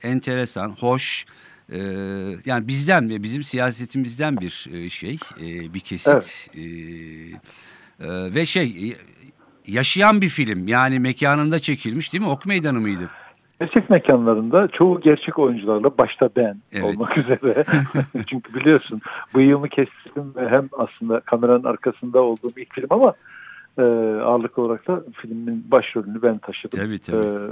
enteresan, 0.04 0.70
hoş. 0.70 1.26
e, 1.72 1.78
yani 2.46 2.68
bizden 2.68 3.10
ve 3.10 3.24
bizim 3.24 3.44
siyasetimizden 3.44 4.38
bir 4.38 4.68
e, 4.74 4.90
şey, 4.90 5.18
e, 5.42 5.74
bir 5.74 5.80
kesit. 5.80 6.08
Evet. 6.08 6.50
E, 6.56 6.62
e, 6.62 8.34
ve 8.36 8.46
şey 8.46 8.96
yaşayan 9.68 10.22
bir 10.22 10.30
film. 10.30 10.68
Yani 10.68 11.00
mekanında 11.00 11.60
çekilmiş 11.60 12.14
değil 12.14 12.24
mi? 12.24 12.30
Ok 12.30 12.46
Meydanı 12.46 12.80
mıydı? 12.80 13.10
Gerçek 13.60 13.90
mekanlarında 13.90 14.68
çoğu 14.68 15.02
gerçek 15.02 15.40
oyuncularla 15.40 15.98
başta 15.98 16.30
ben 16.36 16.56
Evet. 16.72 16.84
olmak 16.84 17.18
üzere. 17.24 17.64
Çünkü 18.28 18.54
biliyorsun 18.54 19.02
bıyığımı 19.36 19.70
kestim 19.70 20.36
ve 20.36 20.50
hem 20.50 20.70
aslında 20.72 21.20
kameranın 21.20 21.64
arkasında 21.64 22.22
olduğum 22.22 22.52
ilk 22.58 22.74
film 22.74 22.88
ama 22.90 23.14
e, 23.78 23.82
ağırlıklı 24.22 24.64
olarak 24.64 24.88
da 24.88 25.04
filmin 25.22 25.66
başrolünü 25.72 26.22
ben 26.22 26.38
taşıdım. 26.38 26.80
Tabii, 26.80 27.00
tabii. 27.00 27.52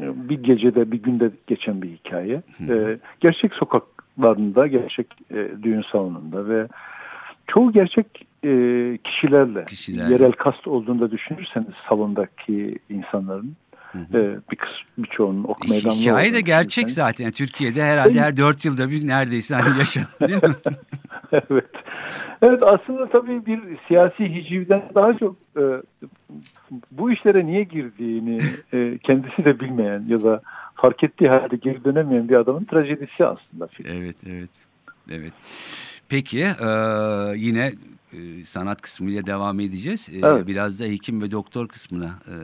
E, 0.00 0.28
bir 0.28 0.42
gecede 0.42 0.92
bir 0.92 1.02
günde 1.02 1.30
geçen 1.46 1.82
bir 1.82 1.88
hikaye. 1.88 2.42
E, 2.68 2.98
gerçek 3.20 3.54
sokaklarında, 3.54 4.66
gerçek 4.66 5.06
e, 5.30 5.48
düğün 5.62 5.84
salonunda 5.92 6.48
ve 6.48 6.68
çoğu 7.46 7.72
gerçek 7.72 8.27
e, 8.44 8.98
kişilerle, 9.04 9.64
Kişilerle. 9.64 10.12
yerel 10.12 10.32
kast 10.32 10.68
olduğunu 10.68 11.00
da 11.00 11.10
düşünürseniz 11.10 11.68
salondaki 11.88 12.78
insanların 12.90 13.56
Hı 13.92 13.98
hı. 13.98 14.18
e, 14.18 14.36
bir 14.50 14.56
kısmı 14.56 14.78
birçoğunun 14.98 15.44
ok 15.44 15.68
meydanlı 15.68 15.94
Hikaye 16.00 16.34
de 16.34 16.40
gerçek 16.40 16.84
düşünürseniz- 16.88 16.94
zaten. 16.94 17.30
Türkiye'de 17.30 17.82
herhalde 17.84 18.20
her 18.20 18.36
dört 18.36 18.64
yılda 18.64 18.90
bir 18.90 19.06
neredeyse 19.06 19.54
hani 19.54 19.78
yaşanır 19.78 20.08
değil 20.20 20.42
mi? 20.42 20.54
evet. 21.50 21.70
Evet 22.42 22.62
aslında 22.62 23.08
tabii 23.08 23.46
bir 23.46 23.60
siyasi 23.88 24.34
hicivden 24.34 24.82
daha 24.94 25.18
çok 25.18 25.36
e, 25.56 25.62
bu 26.90 27.12
işlere 27.12 27.46
niye 27.46 27.62
girdiğini 27.62 28.40
e, 28.72 28.98
kendisi 28.98 29.44
de 29.44 29.60
bilmeyen 29.60 30.04
ya 30.08 30.22
da 30.22 30.40
fark 30.74 31.04
ettiği 31.04 31.28
halde 31.28 31.56
geri 31.56 31.84
dönemeyen 31.84 32.28
bir 32.28 32.34
adamın 32.36 32.64
trajedisi 32.64 33.26
aslında 33.26 33.66
film. 33.66 33.86
Evet, 34.02 34.16
evet. 34.26 34.50
Evet. 35.10 35.32
Peki 36.08 36.40
e, 36.40 36.68
yine 37.36 37.72
e, 38.12 38.44
sanat 38.44 38.82
kısmıyla 38.82 39.26
devam 39.26 39.60
edeceğiz. 39.60 40.08
E, 40.12 40.18
Evet. 40.22 40.46
Biraz 40.46 40.78
da 40.78 40.84
hekim 40.84 41.22
ve 41.22 41.30
doktor 41.30 41.68
kısmına 41.68 42.18
e, 42.26 42.34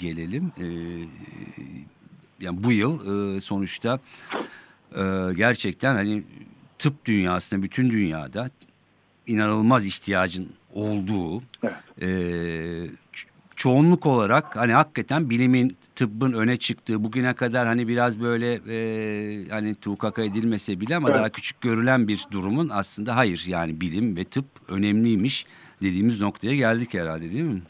gelelim. 0.00 0.52
E, 0.58 0.66
yani 2.40 2.64
bu 2.64 2.72
yıl 2.72 3.00
e, 3.36 3.40
sonuçta 3.40 4.00
e, 4.96 5.02
gerçekten 5.36 5.94
hani 5.94 6.22
tıp 6.78 7.04
dünyasında 7.04 7.62
bütün 7.62 7.90
dünyada 7.90 8.50
inanılmaz 9.26 9.84
ihtiyacın 9.84 10.48
olduğu 10.74 11.42
Evet. 11.62 11.74
e, 12.02 12.08
çoğunluk 13.56 14.06
olarak 14.06 14.56
hani 14.56 14.72
hakikaten 14.72 15.30
bilimin 15.30 15.76
tıbbın 15.94 16.32
öne 16.32 16.56
çıktığı 16.56 17.04
bugüne 17.04 17.34
kadar 17.34 17.66
hani 17.66 17.88
biraz 17.88 18.20
böyle 18.20 18.52
e, 18.54 19.48
hani 19.48 19.74
tukaka 19.74 20.22
edilmese 20.22 20.80
bile 20.80 20.96
ama 20.96 21.08
Evet. 21.08 21.18
daha 21.18 21.28
küçük 21.28 21.60
görülen 21.60 22.08
bir 22.08 22.26
durumun 22.30 22.68
aslında 22.72 23.16
hayır 23.16 23.44
yani 23.46 23.80
bilim 23.80 24.16
ve 24.16 24.24
tıp 24.24 24.44
önemliymiş 24.68 25.46
dediğimiz 25.82 26.20
noktaya 26.20 26.56
geldik 26.56 26.94
herhalde 26.94 27.30
değil 27.30 27.42
mi? 27.42 27.62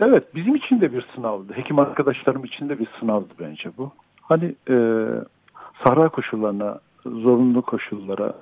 Evet 0.00 0.34
bizim 0.34 0.54
için 0.54 0.80
de 0.80 0.92
bir 0.92 1.06
sınavdı. 1.14 1.52
Hekim 1.52 1.78
arkadaşlarım 1.78 2.44
için 2.44 2.68
de 2.68 2.78
bir 2.78 2.88
sınavdı 3.00 3.28
bence 3.40 3.70
bu. 3.78 3.92
Hani 4.22 4.54
e, 4.70 4.74
sahra 5.84 6.08
koşullarına, 6.08 6.78
zorunlu 7.06 7.62
koşullara, 7.62 8.34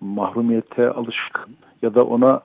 mahrumiyete 0.00 0.88
alışkın 0.88 1.56
ya 1.82 1.94
da 1.94 2.04
ona 2.04 2.40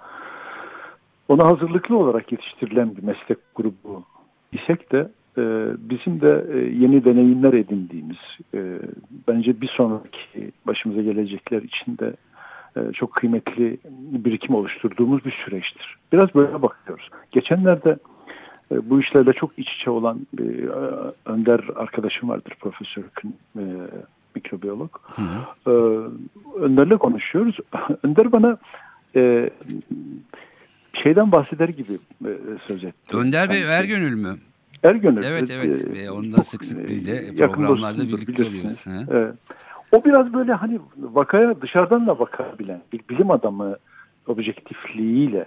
ona 1.30 1.46
hazırlıklı 1.46 1.98
olarak 1.98 2.32
yetiştirilen 2.32 2.98
bir 2.98 3.04
meslek 3.04 3.38
grubu 3.56 4.04
isek 4.52 4.92
de 4.92 5.12
e, 5.38 5.44
bizim 5.89 6.22
de 6.22 6.46
e, 6.54 6.58
yeni 6.58 7.06
deneyimler 7.06 7.54
edindiğimiz 7.54 8.18
e, 8.54 8.80
bence 9.28 9.62
bir 9.62 9.68
sonraki 9.68 10.52
başımıza 10.68 11.02
gelecekler 11.02 11.62
için 11.62 11.98
de 11.98 12.13
e, 12.78 12.94
çok 12.94 13.13
kıymetli 13.13 13.78
birikim 14.00 14.56
oluşturduğumuz 14.56 15.26
bir 15.26 15.44
süreçtir. 15.46 15.98
Biraz 16.13 16.36
böyle 16.36 16.62
bakıyoruz. 16.62 17.10
Geçenlerde 17.32 17.98
e, 18.72 18.89
bu 18.89 19.00
işlerle 19.00 19.34
çok 19.34 19.60
iç 19.60 19.70
içe 19.70 19.89
olan 19.89 20.20
bir 20.34 20.63
e, 20.63 21.12
önder 21.26 21.60
arkadaşım 21.76 22.30
vardır 22.30 22.54
Profesör 22.60 23.04
Kın, 23.13 23.34
e, 23.58 23.63
mikrobiyolog. 24.36 24.92
Hı 25.04 25.22
hı. 25.22 25.72
E, 25.72 25.74
Önder'le 26.60 26.98
konuşuyoruz. 26.98 27.58
Önder 28.04 28.32
bana 28.32 28.58
e, 29.15 29.50
şeyden 31.04 31.32
bahseder 31.32 31.70
gibi 31.70 31.94
e, 32.26 32.32
söz 32.68 32.84
etti. 32.84 33.18
Önder 33.18 33.50
Bey 33.50 33.62
Sanki. 33.62 33.74
Ergönül 33.74 34.16
mü? 34.16 34.36
Ergönül. 34.84 35.24
Evet, 35.24 35.50
e, 35.50 35.54
evet. 35.54 35.86
e, 35.86 35.94
Ve 35.94 36.12
onunla 36.12 36.36
çok, 36.36 36.46
sık 36.46 36.66
sık 36.66 36.80
e, 36.80 36.88
biz 36.88 37.08
de 37.08 37.48
programlarda 37.52 38.02
birlikte 38.08 38.44
oluyoruz. 38.44 38.86
Evet. 39.12 39.36
O 39.92 40.06
biraz 40.06 40.34
böyle 40.34 40.54
hani 40.54 40.80
vakaya 40.98 41.62
dışarıdan 41.62 42.08
da 42.08 42.20
bakabilen 42.20 42.82
bir 42.94 43.02
bilim 43.10 43.32
adamı 43.32 43.76
objektifliğiyle 44.28 45.46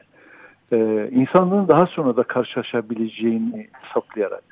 e, 0.73 1.09
insanlığın 1.13 1.69
daha 1.69 1.87
sonra 1.87 2.17
da 2.17 2.23
karşılaşabileceğini 2.23 3.69
hesaplayarak 3.73 4.45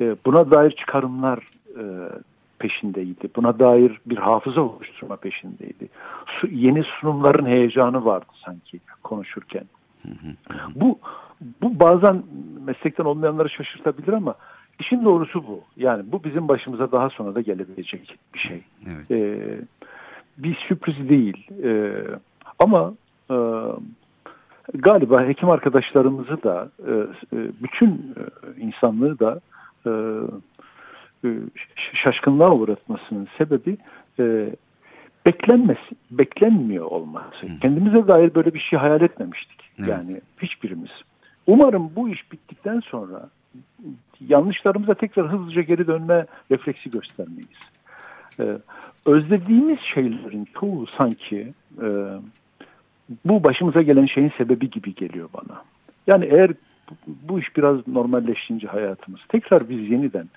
e, 0.00 0.16
buna 0.26 0.50
dair 0.50 0.70
çıkarımlar 0.70 1.38
e, 1.78 1.82
peşindeydi. 2.58 3.28
Buna 3.36 3.58
dair 3.58 4.00
bir 4.06 4.16
hafıza 4.16 4.60
oluşturma 4.60 5.16
peşindeydi. 5.16 5.88
Su, 6.26 6.46
yeni 6.46 6.84
sunumların 6.84 7.46
heyecanı 7.46 8.04
vardı 8.04 8.26
sanki 8.44 8.80
konuşurken. 9.02 9.64
Bu 10.74 10.98
bu 11.62 11.80
bazen 11.80 12.22
meslekten 12.64 13.04
olmayanları 13.04 13.50
şaşırtabilir 13.50 14.12
ama 14.12 14.34
işin 14.80 15.04
doğrusu 15.04 15.46
bu. 15.46 15.60
Yani 15.76 16.02
bu 16.12 16.24
bizim 16.24 16.48
başımıza 16.48 16.92
daha 16.92 17.10
sonra 17.10 17.34
da 17.34 17.40
gelebilecek 17.40 18.18
bir 18.34 18.38
şey. 18.38 18.62
Evet. 18.86 19.10
Ee, 19.10 19.60
bir 20.38 20.54
sürpriz 20.54 21.08
değil. 21.08 21.48
Ee, 21.64 21.92
ama 22.58 22.94
e, 23.30 23.36
galiba 24.74 25.22
hekim 25.26 25.50
arkadaşlarımızı 25.50 26.42
da 26.42 26.70
e, 26.86 26.92
e, 27.36 27.48
bütün 27.62 27.90
e, 27.90 28.60
insanlığı 28.60 29.18
da 29.18 29.40
e, 29.86 29.90
e, 31.24 31.28
şaşkınlığa 31.92 32.50
uğratmasının 32.50 33.28
sebebi 33.38 33.76
e, 34.18 34.56
beklenmesi, 35.26 35.96
beklenmiyor 36.10 36.84
olması. 36.84 37.58
Kendimize 37.60 38.08
dair 38.08 38.34
böyle 38.34 38.54
bir 38.54 38.60
şey 38.60 38.78
hayal 38.78 39.00
etmemiştik. 39.00 39.60
Evet. 39.78 39.88
Yani 39.88 40.20
hiçbirimiz. 40.42 40.90
Umarım 41.46 41.90
bu 41.96 42.08
iş 42.08 42.32
bittikten 42.32 42.80
sonra 42.80 43.28
yanlışlarımıza 44.28 44.94
tekrar 44.94 45.32
hızlıca 45.32 45.62
geri 45.62 45.86
dönme 45.86 46.26
refleksi 46.50 46.90
göstermeyiz. 46.90 47.58
Ee, 48.40 48.58
özlediğimiz 49.06 49.78
şeylerin 49.94 50.48
çoğu 50.60 50.86
sanki 50.86 51.52
e, 51.82 51.86
bu 53.24 53.44
başımıza 53.44 53.82
gelen 53.82 54.06
şeyin 54.06 54.32
sebebi 54.38 54.70
gibi 54.70 54.94
geliyor 54.94 55.28
bana. 55.34 55.62
Yani 56.06 56.24
eğer 56.24 56.50
bu, 57.06 57.40
iş 57.40 57.56
biraz 57.56 57.88
normalleşince 57.88 58.66
hayatımız 58.66 59.20
tekrar 59.28 59.68
biz 59.68 59.90
yeniden 59.90 60.28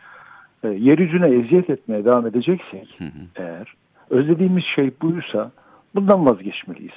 e, 0.64 0.68
yeryüzüne 0.68 1.28
eziyet 1.28 1.70
etmeye 1.70 2.06
devam 2.06 2.28
edeceksek 2.28 3.00
eğer 3.36 3.74
özlediğimiz 4.10 4.64
şey 4.64 4.92
buysa 5.02 5.52
bundan 5.96 6.26
vazgeçmeliyiz. 6.26 6.94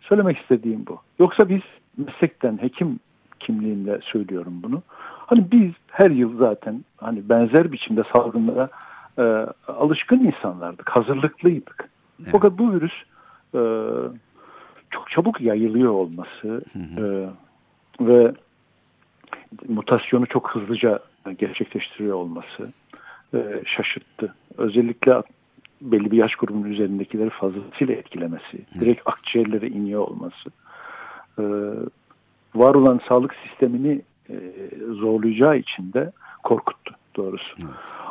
Söylemek 0.00 0.38
istediğim 0.38 0.86
bu. 0.86 1.00
Yoksa 1.18 1.48
biz 1.48 1.60
meslekten 1.96 2.62
hekim 2.62 3.00
kimliğinde 3.40 4.00
söylüyorum 4.02 4.60
bunu. 4.62 4.82
Hani 5.26 5.50
biz 5.52 5.72
her 5.90 6.10
yıl 6.10 6.38
zaten 6.38 6.84
hani 6.96 7.28
benzer 7.28 7.72
biçimde 7.72 8.02
salgınlara 8.12 8.68
e, 9.18 9.22
alışkın 9.68 10.18
insanlardık, 10.18 10.90
hazırlıklıydık. 10.90 11.88
Evet. 12.20 12.28
Fakat 12.32 12.58
bu 12.58 12.72
virüs 12.72 12.92
e, 13.54 13.60
çok 14.90 15.10
çabuk 15.10 15.40
yayılıyor 15.40 15.92
olması 15.92 16.62
e, 16.98 17.28
ve 18.00 18.32
mutasyonu 19.68 20.26
çok 20.26 20.50
hızlıca 20.50 20.98
gerçekleştiriyor 21.38 22.14
olması 22.14 22.72
e, 23.34 23.62
şaşırttı. 23.66 24.34
Özellikle 24.58 25.22
belli 25.80 26.10
bir 26.10 26.16
yaş 26.16 26.34
grubunun 26.34 26.70
üzerindekileri 26.70 27.30
fazlasıyla 27.30 27.94
etkilemesi, 27.94 28.58
direkt 28.80 29.02
akciğerlere 29.06 29.68
iniyor 29.68 30.00
olması, 30.00 30.50
e, 31.38 31.44
var 32.54 32.74
olan 32.74 33.00
sağlık 33.08 33.34
sistemini 33.34 34.02
e, 34.30 34.34
zorlayacağı 34.90 35.56
için 35.58 35.92
de 35.92 36.12
korkuttu 36.42 36.94
doğrusu. 37.16 37.56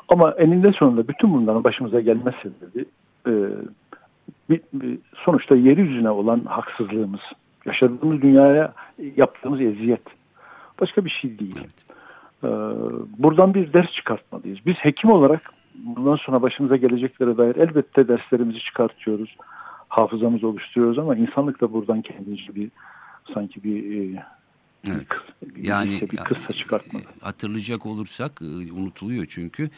Ama 0.10 0.32
eninde 0.32 0.72
sonunda 0.72 1.08
bütün 1.08 1.34
bunların 1.34 1.64
başımıza 1.64 2.00
gelme 2.00 2.34
sebebi 2.44 2.86
e, 3.28 3.34
bir, 4.50 4.62
bir- 4.74 5.00
sonuçta 5.16 5.56
yeryüzüne 5.56 6.10
olan 6.10 6.40
haksızlığımız, 6.46 7.22
yaşadığımız 7.66 8.22
dünyaya 8.22 8.74
yaptığımız 9.16 9.62
eziyet. 9.62 10.02
Başka 10.82 11.06
bir 11.06 11.10
şey 11.10 11.40
değil. 11.40 11.60
Ee, 12.44 12.48
buradan 13.18 13.54
bir 13.54 13.74
ders 13.74 13.92
çıkartmalıyız. 13.92 14.60
Biz 14.66 14.76
hekim 14.76 15.10
olarak 15.10 15.42
bundan 15.78 16.16
sonra 16.16 16.42
başımıza 16.42 16.76
geleceklere 16.76 17.38
dair 17.38 17.56
elbette 17.56 18.08
derslerimizi 18.08 18.60
çıkartıyoruz. 18.60 19.36
Hafızamızı 19.88 20.48
oluşturuyoruz 20.48 21.00
ama 21.00 21.16
insanlık 21.16 21.62
da 21.62 21.74
buradan 21.74 22.02
kendince 22.02 22.56
bir 22.56 22.72
sanki 23.34 23.64
bir, 23.64 24.16
e, 24.16 24.24
Evet. 24.88 25.08
bir, 25.56 25.64
Yani 25.64 26.02
bir 26.12 26.54
çıkartmalı. 26.54 27.04
e, 27.04 27.06
hatırlayacak 27.22 27.86
olursak 27.86 28.32
e, 28.42 28.72
unutuluyor 28.74 29.26
çünkü 29.30 29.70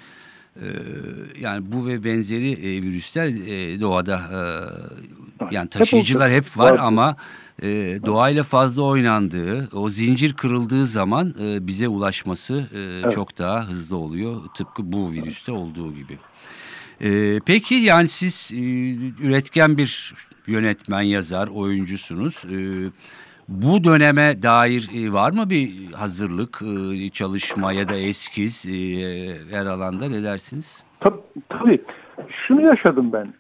yani 1.40 1.72
bu 1.72 1.88
ve 1.88 2.04
benzeri 2.04 2.52
e, 2.52 2.82
virüsler 2.82 3.28
e, 3.28 3.82
doğada 3.82 4.16
e, 4.18 5.56
yani 5.56 5.70
taşıyıcılar 5.70 6.32
hep 6.32 6.58
var 6.58 6.78
ama 6.80 7.16
e, 7.62 7.68
doğayla 8.06 8.44
fazla 8.44 8.82
oynandığı, 8.82 9.70
o 9.74 9.90
zincir 9.90 10.34
kırıldığı 10.34 10.86
zaman 10.86 11.36
e, 11.42 11.68
bize 11.68 11.88
ulaşması 11.88 12.68
e, 12.74 13.12
çok 13.12 13.38
daha 13.38 13.68
hızlı 13.68 13.98
oluyor. 13.98 14.42
Tıpkı 14.58 14.92
bu 14.92 15.12
virüste 15.12 15.52
olduğu 15.52 15.94
gibi. 15.96 16.18
E, 17.02 17.40
peki 17.46 17.76
yani 17.76 18.08
siz 18.08 18.52
e, 18.54 18.58
üretken 19.24 19.78
bir 19.78 20.14
yönetmen, 20.48 21.02
yazar, 21.02 21.48
oyuncusunuz. 21.48 22.44
E, 22.46 22.58
bu 23.50 23.84
döneme 23.84 24.42
dair 24.42 24.90
e, 24.96 25.14
var 25.14 25.32
mı 25.32 25.50
bir 25.50 25.92
hazırlık, 25.94 26.62
e, 26.62 27.10
çalışma 27.10 27.74
ya 27.74 27.88
da 27.88 27.96
eskiz 27.96 28.66
e, 28.66 28.72
her 29.52 29.66
alanda 29.66 30.10
ne 30.10 30.24
dersiniz? 30.24 30.84
Tabii, 31.00 31.18
tabii. 31.50 31.82
Şunu 32.30 32.62
yaşadım 32.62 33.14
ben. 33.14 33.34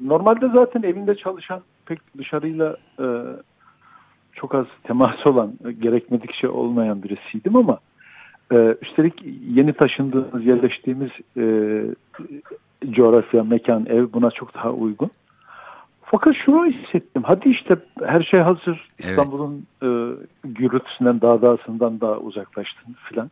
Normalde 0.00 0.48
zaten 0.48 0.82
evinde 0.82 1.14
çalışan 1.14 1.60
pek 1.86 1.98
dışarıyla 2.18 2.76
çok 4.32 4.54
az 4.54 4.66
temas 4.84 5.26
olan, 5.26 5.52
gerekmedikçe 5.80 6.48
olmayan 6.48 7.02
birisiydim 7.02 7.56
ama 7.56 7.78
üstelik 8.82 9.14
yeni 9.48 9.72
taşındığımız, 9.72 10.46
yerleştiğimiz 10.46 11.10
coğrafya, 12.90 13.44
mekan, 13.44 13.86
ev 13.86 14.06
buna 14.12 14.30
çok 14.30 14.54
daha 14.54 14.70
uygun. 14.70 15.10
Fakat 16.04 16.34
şunu 16.44 16.66
hissettim. 16.66 17.22
Hadi 17.22 17.48
işte 17.48 17.76
her 18.04 18.22
şey 18.22 18.40
hazır. 18.40 18.90
Evet. 19.00 19.10
İstanbul'un 19.10 19.66
e, 19.82 19.88
gürültüsünden, 20.44 21.20
dağdağısından 21.20 22.00
daha 22.00 22.16
uzaklaştın 22.18 22.96
filan. 23.08 23.30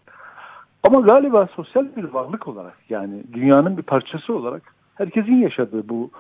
Ama 0.83 1.01
galiba 1.01 1.49
sosyal 1.57 1.87
bir 1.97 2.05
varlık 2.05 2.49
olarak 2.49 2.77
yani 2.89 3.23
dünyanın 3.33 3.77
bir 3.77 3.83
parçası 3.83 4.35
olarak 4.35 4.63
herkesin 4.95 5.35
yaşadığı 5.35 5.89
bu 5.89 6.11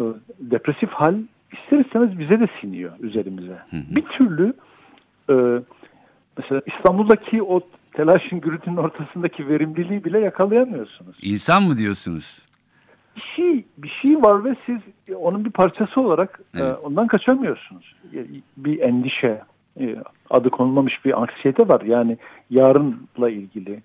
e, 0.00 0.04
depresif 0.40 0.90
hal 0.90 1.14
ister 1.52 1.78
istemez 1.78 2.18
bize 2.18 2.40
de 2.40 2.48
siniyor 2.60 2.92
üzerimize. 3.00 3.58
Bir 3.72 4.02
türlü 4.04 4.54
e, 5.30 5.34
mesela 6.38 6.62
İstanbul'daki 6.66 7.42
o 7.42 7.60
telaşın 7.92 8.40
gürültünün 8.40 8.76
ortasındaki 8.76 9.48
verimliliği 9.48 10.04
bile 10.04 10.20
yakalayamıyorsunuz. 10.20 11.16
İnsan 11.22 11.62
mı 11.62 11.78
diyorsunuz? 11.78 12.45
Bir 13.16 13.22
şey 13.36 13.64
bir 13.78 13.88
şey 14.02 14.22
var 14.22 14.44
ve 14.44 14.56
siz 14.66 14.78
onun 15.16 15.44
bir 15.44 15.50
parçası 15.50 16.00
olarak 16.00 16.40
e, 16.54 16.60
Evet. 16.60 16.76
ondan 16.82 17.06
kaçamıyorsunuz. 17.06 17.96
Bir 18.56 18.80
endişe, 18.80 19.40
e, 19.80 19.96
adı 20.30 20.50
konulmamış 20.50 21.04
bir 21.04 21.20
anksiyete 21.20 21.68
var. 21.68 21.80
Yani 21.80 22.18
yarınla 22.50 23.30
ilgili 23.30 23.82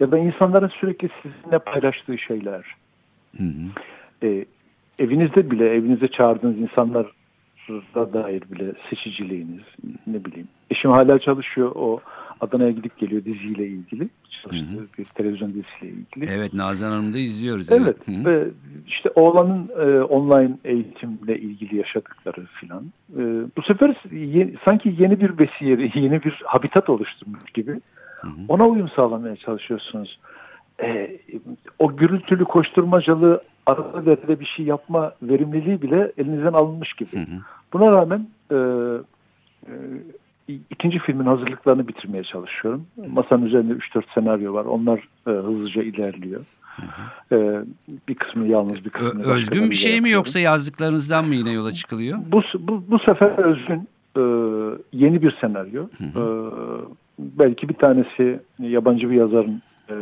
ya 0.00 0.10
da 0.10 0.18
insanların 0.18 0.68
sürekli 0.68 1.08
sizinle 1.22 1.58
paylaştığı 1.58 2.18
şeyler. 2.18 2.74
Hı 3.36 3.44
hı. 3.44 4.26
E, 4.26 4.44
evinizde 4.98 5.50
bile 5.50 5.68
evinize 5.68 6.08
çağırdığınız 6.08 6.58
insanlara 6.58 7.06
dair 7.94 8.42
bile 8.50 8.72
seçiciliğiniz 8.90 9.64
ne 10.06 10.24
bileyim. 10.24 10.48
Eşim 10.70 10.90
hala 10.90 11.18
çalışıyor 11.18 11.72
o 11.74 12.00
Adana'ya 12.40 12.70
gidip 12.70 12.98
geliyor 12.98 13.24
diziyle 13.24 13.66
ilgili. 13.66 14.08
Çalıştığı 14.42 14.86
bir 14.98 15.04
televizyon 15.04 15.54
dizisiyle 15.54 15.92
ilgili. 15.92 16.30
Evet 16.32 16.54
Nazan 16.54 16.90
Hanım'da 16.90 17.18
izliyoruz. 17.18 17.72
Evet 17.72 17.96
hı. 18.08 18.24
ve 18.24 18.48
işte 18.86 19.10
oğlanın 19.14 19.68
e, 19.80 20.02
online 20.02 20.56
eğitimle 20.64 21.38
ilgili 21.38 21.76
yaşadıkları 21.76 22.46
filan. 22.60 22.82
E, 23.16 23.20
bu 23.56 23.62
sefer 23.62 23.96
ye- 24.12 24.54
sanki 24.64 24.94
yeni 24.98 25.20
bir 25.20 25.38
besiyeri, 25.38 25.90
yeni 26.00 26.22
bir 26.24 26.42
habitat 26.44 26.90
oluşturmuş 26.90 27.44
gibi 27.54 27.80
Hı 28.20 28.28
hı. 28.28 28.40
ona 28.48 28.66
uyum 28.68 28.88
sağlamaya 28.88 29.36
çalışıyorsunuz. 29.36 30.18
E, 30.82 31.16
o 31.78 31.96
gürültülü 31.96 32.44
koşturmacalı 32.44 33.42
arada 33.66 34.06
derede 34.06 34.40
bir 34.40 34.46
şey 34.46 34.66
yapma 34.66 35.12
verimliliği 35.22 35.82
bile 35.82 36.12
elinizden 36.18 36.52
alınmış 36.52 36.92
gibi. 36.92 37.12
Hı 37.16 37.20
hı. 37.20 37.36
Buna 37.72 37.92
rağmen 37.92 38.26
e, 38.50 38.56
e, 39.66 39.72
ikinci 40.48 40.98
filmin 40.98 41.26
hazırlıklarını 41.26 41.88
bitirmeye 41.88 42.24
çalışıyorum. 42.24 42.86
Masanın 43.08 43.46
üzerinde 43.46 43.72
3-4 43.72 44.02
senaryo 44.14 44.54
var. 44.54 44.64
Onlar 44.64 44.98
e, 45.26 45.30
hızlıca 45.30 45.82
ilerliyor. 45.82 46.40
E, 47.32 47.36
bir 48.08 48.14
kısmı 48.14 48.46
yalnız 48.46 48.84
bir 48.84 48.90
Ö- 48.90 48.90
kısmı 48.92 49.22
özgün 49.22 49.70
bir 49.70 49.74
şey 49.74 49.90
mi 49.90 49.94
yapıyorum. 49.96 50.14
yoksa 50.14 50.38
yazdıklarınızdan 50.40 51.24
mı 51.28 51.34
yine 51.34 51.52
yola 51.52 51.72
çıkılıyor? 51.72 52.18
Bu, 52.26 52.42
bu, 52.58 52.84
bu 52.88 52.98
sefer 52.98 53.30
özgün 53.30 53.88
e, 54.16 54.22
yeni 54.92 55.22
bir 55.22 55.36
senaryo. 55.40 55.84
E, 56.00 56.22
belki 57.18 57.68
bir 57.68 57.74
tanesi 57.74 58.40
yabancı 58.58 59.10
bir 59.10 59.14
yazarın 59.16 59.62
e, 59.90 59.94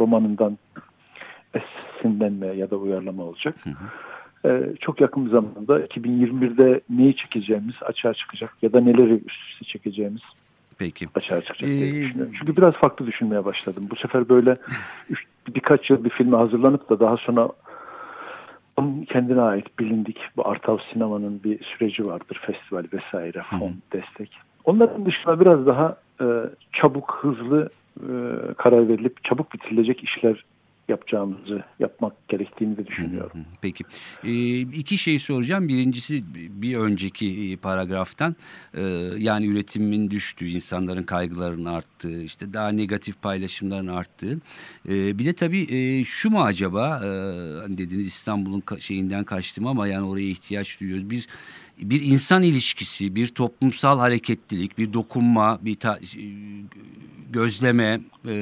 romanından 0.00 0.58
esinlenme 1.54 2.46
ya 2.46 2.70
da 2.70 2.76
uyarlama 2.76 3.22
olacak. 3.22 3.54
E, 4.44 4.62
çok 4.80 5.00
yakın 5.00 5.26
bir 5.26 5.30
zamanda 5.30 5.80
2021'de 5.80 6.80
neyi 6.90 7.16
çekeceğimiz 7.16 7.74
açığa 7.82 8.14
çıkacak 8.14 8.56
ya 8.62 8.72
da 8.72 8.80
neleri 8.80 9.12
üst 9.14 9.50
üste 9.50 9.64
çekeceğimiz 9.64 10.22
Peki. 10.78 11.08
açığa 11.14 11.40
çıkacak 11.40 11.70
diye 11.70 11.88
Ee, 11.88 12.04
düşünüyorum. 12.04 12.34
Çünkü 12.38 12.56
biraz 12.56 12.74
farklı 12.74 13.06
düşünmeye 13.06 13.44
başladım. 13.44 13.86
Bu 13.90 13.96
sefer 13.96 14.28
böyle 14.28 14.56
üç- 15.10 15.26
birkaç 15.54 15.90
yıl 15.90 16.04
bir 16.04 16.10
filme 16.10 16.36
hazırlanıp 16.36 16.90
da 16.90 17.00
daha 17.00 17.16
sonra 17.16 17.48
kendine 19.08 19.40
ait 19.40 19.78
bilindik 19.78 20.18
bu 20.36 20.48
Artav 20.48 20.78
sinemanın 20.92 21.40
bir 21.44 21.64
süreci 21.64 22.06
vardır. 22.06 22.40
Festival 22.46 22.84
vesaire, 22.92 23.42
fon, 23.42 23.74
destek. 23.92 24.30
Onların 24.64 25.06
dışında 25.06 25.40
biraz 25.40 25.66
daha 25.66 25.96
e, 26.20 26.24
çabuk, 26.72 27.18
hızlı 27.22 27.68
e, 28.00 28.08
karar 28.58 28.88
verilip 28.88 29.24
çabuk 29.24 29.52
bitirilecek 29.54 30.04
işler 30.04 30.44
yapacağımızı, 30.90 31.64
yapmak 31.78 32.28
gerektiğini 32.28 32.76
de 32.76 32.86
düşünüyorum. 32.86 33.44
Peki. 33.62 33.84
Ee, 34.24 34.60
iki 34.60 34.98
şey 34.98 35.18
soracağım. 35.18 35.68
Birincisi 35.68 36.24
bir 36.34 36.76
önceki 36.76 37.52
e, 37.52 37.56
paragraftan 37.56 38.36
e, 38.74 38.82
yani 39.18 39.46
üretimin 39.46 40.10
düştüğü, 40.10 40.48
insanların 40.48 41.02
kaygılarının 41.02 41.64
arttığı, 41.64 42.22
işte 42.22 42.52
daha 42.52 42.68
negatif 42.68 43.22
paylaşımların 43.22 43.86
arttığı. 43.86 44.40
E, 44.88 45.18
bir 45.18 45.24
de 45.24 45.32
tabii 45.32 46.04
şu 46.04 46.30
mu 46.30 46.42
acaba 46.42 47.00
e, 47.04 47.08
hani 47.60 47.78
dediniz 47.78 48.06
İstanbul'un 48.06 48.62
şeyinden 48.78 49.24
kaçtım 49.24 49.66
ama 49.66 49.88
yani 49.88 50.06
oraya 50.06 50.28
ihtiyaç 50.28 50.80
duyuyoruz. 50.80 51.10
Bir 51.10 51.26
bir 51.82 52.02
insan 52.02 52.42
ilişkisi, 52.42 53.14
bir 53.14 53.28
toplumsal 53.28 53.98
hareketlilik, 53.98 54.78
bir 54.78 54.92
dokunma, 54.92 55.58
bir 55.62 55.74
ta- 55.74 55.98
e, 55.98 56.24
gözleme, 57.30 58.00
e, 58.28 58.34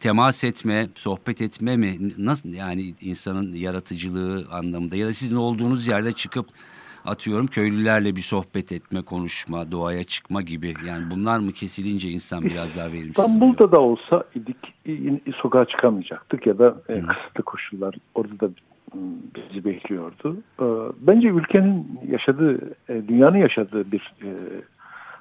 temas 0.00 0.44
etme, 0.44 0.88
sohbet 0.94 1.40
etme 1.40 1.76
mi? 1.76 1.98
Nasıl 2.18 2.48
yani 2.48 2.94
insanın 3.00 3.52
yaratıcılığı 3.52 4.46
anlamında 4.50 4.96
ya 4.96 5.06
da 5.06 5.12
sizin 5.12 5.36
olduğunuz 5.36 5.86
yerde 5.86 6.12
çıkıp 6.12 6.46
atıyorum 7.04 7.46
köylülerle 7.46 8.16
bir 8.16 8.22
sohbet 8.22 8.72
etme, 8.72 9.02
konuşma, 9.02 9.72
doğaya 9.72 10.04
çıkma 10.04 10.42
gibi. 10.42 10.74
Yani 10.86 11.10
bunlar 11.10 11.38
mı 11.38 11.52
kesilince 11.52 12.10
insan 12.10 12.44
biraz 12.44 12.76
daha 12.76 12.92
verimsiz 12.92 13.18
oluyor? 13.18 13.28
İstanbul'da 13.28 13.72
da 13.72 13.80
olsa 13.80 14.24
idik 14.34 14.56
sokağa 15.42 15.64
çıkamayacaktık 15.64 16.46
ya 16.46 16.58
da 16.58 16.82
e, 16.88 17.00
kısıtlı 17.00 17.42
koşullar 17.44 17.94
orada 18.14 18.40
da 18.40 18.50
bizi 18.94 19.64
bekliyordu. 19.64 20.36
E, 20.60 20.64
bence 21.00 21.28
ülkenin 21.28 22.00
yaşadığı, 22.08 22.74
e, 22.88 23.08
dünyanın 23.08 23.38
yaşadığı 23.38 23.92
bir 23.92 24.14
e, 24.22 24.30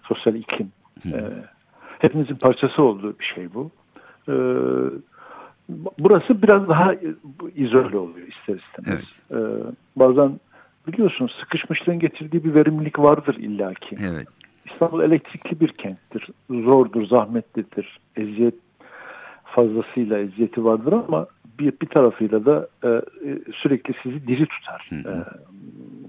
sosyal 0.04 0.36
iklim. 0.36 0.71
E, 1.06 1.19
hepimizin 1.99 2.36
parçası 2.36 2.84
olduğu 2.84 3.19
bir 3.19 3.25
şey 3.36 3.54
bu. 3.54 3.71
E, 4.28 4.36
burası 5.99 6.41
biraz 6.41 6.69
daha 6.69 6.93
izole 7.56 7.97
oluyor 7.97 8.28
ister 8.28 8.56
istemez. 8.56 9.04
E, 9.32 9.38
bazen 9.95 10.39
biliyorsunuz 10.88 11.36
sıkışmışlığın 11.39 11.99
getirdiği 11.99 12.43
bir 12.43 12.56
verimlilik 12.56 12.99
vardır 12.99 13.36
illaki. 13.36 13.95
Evet. 13.99 14.28
İstanbul 14.71 15.04
elektrikli 15.04 15.60
bir 15.60 15.67
kenttir. 15.67 16.30
Zordur, 16.49 17.08
zahmetlidir. 17.08 17.99
Eziyet 18.15 18.56
fazlasıyla 19.43 20.19
eziyeti 20.19 20.65
vardır 20.65 20.93
ama 20.93 21.28
bir, 21.59 21.73
bir 21.81 21.87
tarafıyla 21.87 22.45
da 22.45 22.67
e, 22.83 22.87
e, 22.87 23.01
sürekli 23.53 23.93
sizi 24.03 24.27
diri 24.27 24.45
tutar. 24.45 24.89
E, 24.93 25.13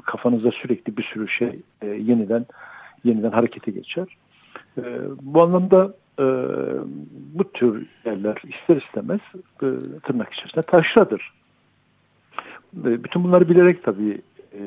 kafanızda 0.05 0.51
sürekli 0.51 0.97
bir 0.97 1.03
sürü 1.03 1.29
şey 1.29 1.61
e, 1.83 1.87
yeniden 1.87 2.47
yeniden 3.05 3.31
harekete 3.31 3.71
geçer. 3.71 4.07
E, 4.79 4.83
bu 5.23 5.43
anlamda 5.43 5.95
e, 6.19 6.25
bu 7.35 7.53
tür 7.53 7.87
yerler 8.05 8.43
ister 8.45 8.77
istemez 8.77 9.21
e, 9.63 9.67
tırnak 10.03 10.33
içerisinde 10.33 10.63
taşradır. 10.63 11.33
E, 12.85 13.05
bütün 13.05 13.25
bunları 13.25 13.49
bilerek 13.49 13.85
tabii 13.85 14.21
e, 14.53 14.61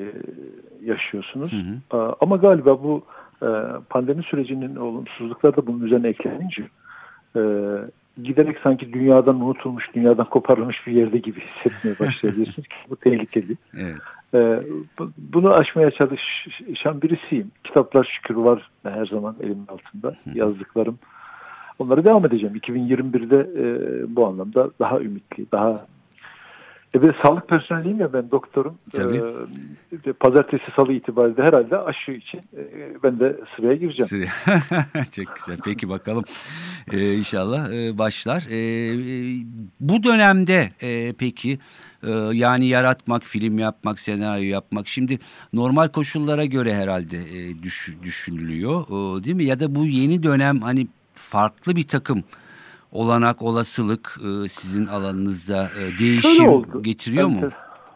yaşıyorsunuz. 0.84 1.52
Hı 1.52 1.56
hı. 1.56 1.98
Aa, 1.98 2.16
Ama 2.22 2.36
galiba 2.38 2.84
bu 2.84 3.04
e, 3.44 3.48
pandemi 3.90 4.24
sürecinin 4.24 4.76
olumsuzlukları 4.76 5.58
da 5.58 5.68
bunun 5.68 5.86
üzerine 5.86 6.08
eklenince 6.08 6.64
e, 7.36 7.42
giderek 8.24 8.58
sanki 8.64 8.94
dünyadan 8.94 9.42
unutulmuş, 9.42 9.86
dünyadan 9.96 10.26
koparılmış 10.30 10.88
bir 10.88 10.92
yerde 10.92 11.18
gibi 11.18 11.40
hissetmeye 11.42 12.00
başlayabilirsiniz 12.00 12.68
ki 12.68 12.76
bu 12.90 12.96
tehlikeli. 12.96 13.56
Evet. 13.78 13.96
E, 14.34 14.64
bu- 15.00 15.12
bunu 15.18 15.54
aşmaya 15.54 15.92
çalışan 15.92 17.02
birisiyim. 17.02 17.52
Kitaplar 17.64 18.04
şükür 18.16 18.36
var 18.36 18.70
her 18.84 19.06
zaman 19.06 19.36
elimin 19.42 19.68
altında 19.68 20.16
yazdıklarım. 20.34 21.00
onlara 21.80 22.04
devam 22.04 22.26
edeceğim. 22.26 22.56
2021'de 22.56 23.38
e, 23.62 23.66
bu 24.16 24.28
anlamda 24.28 24.70
daha 24.80 25.00
ümitli, 25.00 25.46
daha 25.52 25.86
e 26.96 27.02
ben 27.02 27.16
sağlık 27.24 27.48
personeliyim 27.48 28.00
ya 28.00 28.14
ben 28.14 28.32
doktorum. 28.32 28.78
Tabii. 28.94 29.22
Ee, 30.08 30.14
pazartesi 30.14 30.64
salı 30.76 30.94
itibariyle 30.94 31.44
herhalde 31.44 31.78
aşı 31.78 32.12
için 32.12 32.38
e, 32.38 32.64
ben 33.04 33.20
de 33.20 33.40
sıraya 33.56 33.76
gireceğim. 33.76 34.32
Çok 35.12 35.36
güzel. 35.36 35.58
Peki 35.66 35.90
bakalım. 35.90 36.24
Ee, 36.92 37.14
inşallah 37.14 37.72
e, 37.72 37.98
başlar. 37.98 38.46
Ee, 38.50 38.58
e, 38.58 39.46
bu 39.80 40.04
dönemde 40.04 40.70
e, 40.82 41.14
peki 41.14 41.60
e, 42.04 42.12
yani 42.34 42.68
yaratmak, 42.68 43.24
film 43.24 43.60
yapmak, 43.60 44.00
senaryo 44.00 44.44
yapmak 44.44 44.88
şimdi 44.88 45.20
normal 45.54 45.88
koşullara 45.88 46.46
göre 46.46 46.76
herhalde 46.76 47.18
e, 47.18 47.64
düş, 47.64 47.96
düşünülüyor. 48.04 48.84
E, 48.88 49.24
değil 49.24 49.36
mi? 49.36 49.46
Ya 49.46 49.60
da 49.60 49.76
bu 49.76 49.86
yeni 49.86 50.24
dönem 50.24 50.62
hani 50.62 50.88
farklı 51.14 51.76
bir 51.76 51.88
takım 51.88 52.24
olanak, 52.92 53.42
olasılık 53.42 54.18
e, 54.22 54.48
sizin 54.48 54.86
alanınızda 54.86 55.70
e, 55.80 56.00
değişim 56.00 56.82
getiriyor 56.82 57.30
Enter, 57.30 57.44
mu? 57.44 57.54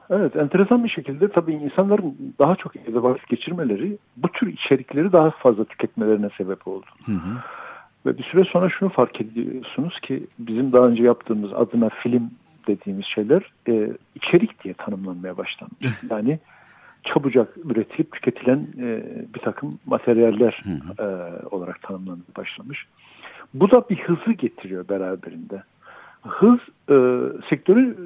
Evet, 0.10 0.36
enteresan 0.36 0.84
bir 0.84 0.90
şekilde 0.90 1.28
tabii 1.28 1.54
insanların 1.54 2.36
daha 2.40 2.56
çok 2.56 2.76
evde 2.76 3.04
vakit 3.04 3.30
geçirmeleri 3.30 3.98
bu 4.18 4.28
tür 4.28 4.48
içerikleri 4.48 5.12
daha 5.12 5.32
fazla 5.32 5.66
tüketmelerine 5.66 6.30
sebep 6.38 6.68
oldu. 6.68 6.86
Hı 7.06 7.12
hı. 7.12 7.38
Ve 8.06 8.18
bir 8.18 8.24
süre 8.24 8.44
sonra 8.44 8.70
şunu 8.70 8.90
fark 8.90 9.22
ediyorsunuz 9.22 10.00
ki 10.00 10.28
bizim 10.40 10.72
daha 10.72 10.88
önce 10.88 11.04
yaptığımız 11.04 11.54
adına 11.54 11.90
film 11.90 12.32
dediğimiz 12.68 13.06
şeyler 13.06 13.52
e, 13.68 13.90
içerik 14.16 14.64
diye 14.64 14.74
tanımlanmaya 14.74 15.38
başlandı. 15.38 15.74
Yani 16.10 16.40
çabucak 17.04 17.58
üretilip 17.58 18.12
tüketilen 18.12 18.68
e, 18.78 19.04
bir 19.36 19.40
takım 19.40 19.80
materyaller 19.86 20.62
e, 21.00 21.06
olarak 21.56 21.82
tanımlanmaya 21.82 22.36
başlamış. 22.38 22.88
Bu 23.54 23.72
da 23.72 23.90
bir 23.90 24.00
hızı 24.00 24.32
getiriyor 24.32 24.90
beraberinde. 24.90 25.64
Hız 26.22 26.60
e, 26.90 26.98
sektörün 27.50 27.98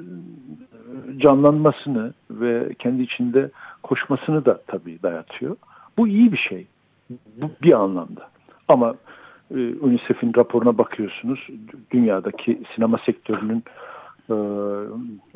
canlanmasını 1.16 2.12
ve 2.30 2.74
kendi 2.78 3.02
içinde 3.02 3.50
koşmasını 3.82 4.44
da 4.44 4.60
tabii 4.66 5.02
dayatıyor. 5.02 5.56
Bu 5.98 6.08
iyi 6.08 6.32
bir 6.32 6.38
şey. 6.38 6.66
Bu 7.10 7.50
bir 7.62 7.72
anlamda. 7.72 8.28
Ama 8.68 8.94
e, 9.50 9.54
UNICEF'in 9.54 10.32
raporuna 10.36 10.78
bakıyorsunuz. 10.78 11.46
Dünyadaki 11.90 12.62
sinema 12.74 12.98
sektörünün 12.98 13.64
e, 14.30 14.34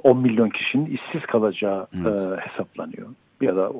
10 0.02 0.18
milyon 0.18 0.48
kişinin 0.48 0.86
işsiz 0.86 1.26
kalacağı 1.26 1.86
e, 1.94 2.10
hesaplanıyor. 2.40 3.08
Ya 3.40 3.56
da 3.56 3.72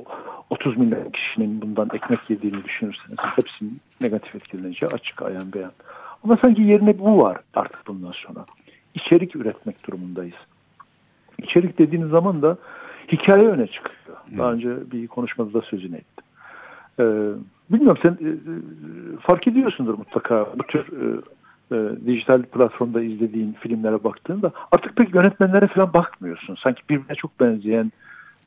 30 0.50 0.76
milyon 0.76 1.10
kişinin 1.10 1.62
bundan 1.62 1.90
ekmek 1.94 2.30
yediğini 2.30 2.64
düşünürseniz 2.64 3.18
hepsinin 3.36 3.80
negatif 4.00 4.34
etkileneceği 4.34 4.92
açık 4.92 5.22
ayan 5.22 5.52
beyan. 5.52 5.72
Ama 6.24 6.36
sanki 6.36 6.62
yerine 6.62 6.98
bu 6.98 7.22
var 7.22 7.38
artık 7.54 7.86
bundan 7.86 8.12
sonra. 8.12 8.44
İçerik 8.94 9.36
üretmek 9.36 9.86
durumundayız. 9.86 10.36
İçerik 11.38 11.78
dediğiniz 11.78 12.08
zaman 12.08 12.42
da 12.42 12.56
hikaye 13.12 13.48
öne 13.48 13.66
çıkıyor. 13.66 14.16
Daha 14.38 14.52
önce 14.52 14.90
bir 14.92 15.06
konuşmada 15.06 15.52
da 15.52 15.60
sözünü 15.60 15.96
ettim. 15.96 16.24
Ee, 17.00 17.04
bilmiyorum 17.70 17.98
sen 18.02 18.10
e, 18.12 18.30
fark 19.20 19.46
ediyorsundur 19.46 19.98
mutlaka 19.98 20.46
bu 20.58 20.62
tür 20.62 20.80
e, 20.80 21.20
e, 21.72 22.06
dijital 22.06 22.42
platformda 22.42 23.02
izlediğin 23.02 23.52
filmlere 23.52 24.04
baktığında 24.04 24.52
artık 24.72 24.96
pek 24.96 25.14
yönetmenlere 25.14 25.66
falan 25.66 25.92
bakmıyorsun. 25.92 26.54
Sanki 26.54 26.82
birbirine 26.90 27.14
çok 27.14 27.40
benzeyen 27.40 27.92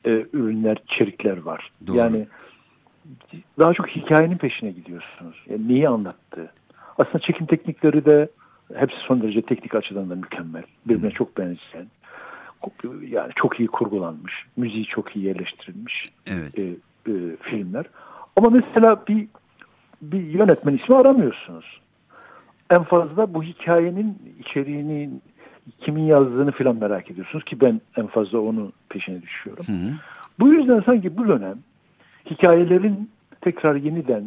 e, 0.04 0.26
ürünler, 0.32 0.78
içerikler 0.84 1.36
var. 1.36 1.70
Doğru. 1.86 1.96
Yani 1.96 2.26
daha 3.58 3.74
çok 3.74 3.88
hikayenin 3.88 4.36
peşine 4.38 4.70
gidiyorsunuz. 4.70 5.36
Yani 5.50 5.68
neyi 5.68 5.88
anlattı? 5.88 6.52
Aslında 6.98 7.18
çekim 7.18 7.46
teknikleri 7.46 8.04
de 8.04 8.28
hepsi 8.74 8.96
son 8.98 9.22
derece 9.22 9.42
teknik 9.42 9.74
açıdan 9.74 10.10
da 10.10 10.14
mükemmel. 10.14 10.62
Birbirine 10.86 11.10
çok 11.10 11.38
benzeyen. 11.38 11.86
Yani 13.08 13.32
çok 13.36 13.60
iyi 13.60 13.68
kurgulanmış. 13.68 14.46
Müziği 14.56 14.84
çok 14.84 15.16
iyi 15.16 15.24
yerleştirilmiş 15.24 16.04
Evet. 16.26 16.58
e, 16.58 16.62
e, 17.12 17.36
filmler. 17.40 17.86
Ama 18.36 18.50
mesela 18.50 19.02
bir 19.08 19.28
bir 20.02 20.20
yönetmen 20.20 20.74
ismi 20.76 20.96
aramıyorsunuz. 20.96 21.80
En 22.70 22.82
fazla 22.82 23.34
bu 23.34 23.42
hikayenin 23.42 24.18
içeriğini 24.40 25.10
kimin 25.80 26.02
yazdığını 26.02 26.52
falan 26.52 26.76
merak 26.76 27.10
ediyorsunuz 27.10 27.44
ki 27.44 27.60
ben 27.60 27.80
en 27.96 28.06
fazla 28.06 28.38
onu 28.40 28.72
peşine 28.88 29.22
düşüyorum. 29.22 29.64
Hı 29.66 29.72
hı. 29.72 29.92
Bu 30.40 30.48
yüzden 30.48 30.82
sanki 30.86 31.16
bu 31.16 31.28
dönem 31.28 31.58
hikayelerin 32.30 33.10
tekrar 33.40 33.74
yeniden 33.74 34.24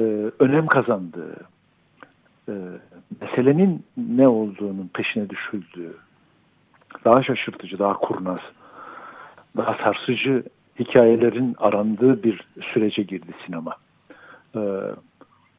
e, 0.00 0.02
önem 0.38 0.66
kazandığı, 0.66 1.36
e, 2.48 2.54
meselenin 3.20 3.84
ne 3.96 4.28
olduğunun 4.28 4.90
peşine 4.94 5.30
düşüldüğü, 5.30 5.96
daha 7.04 7.22
şaşırtıcı, 7.22 7.78
daha 7.78 7.92
kurnaz, 7.92 8.40
daha 9.56 9.74
sarsıcı 9.84 10.42
hikayelerin 10.78 11.56
arandığı 11.58 12.22
bir 12.22 12.48
sürece 12.72 13.02
girdi 13.02 13.32
sinema. 13.46 13.76
E, 14.54 14.60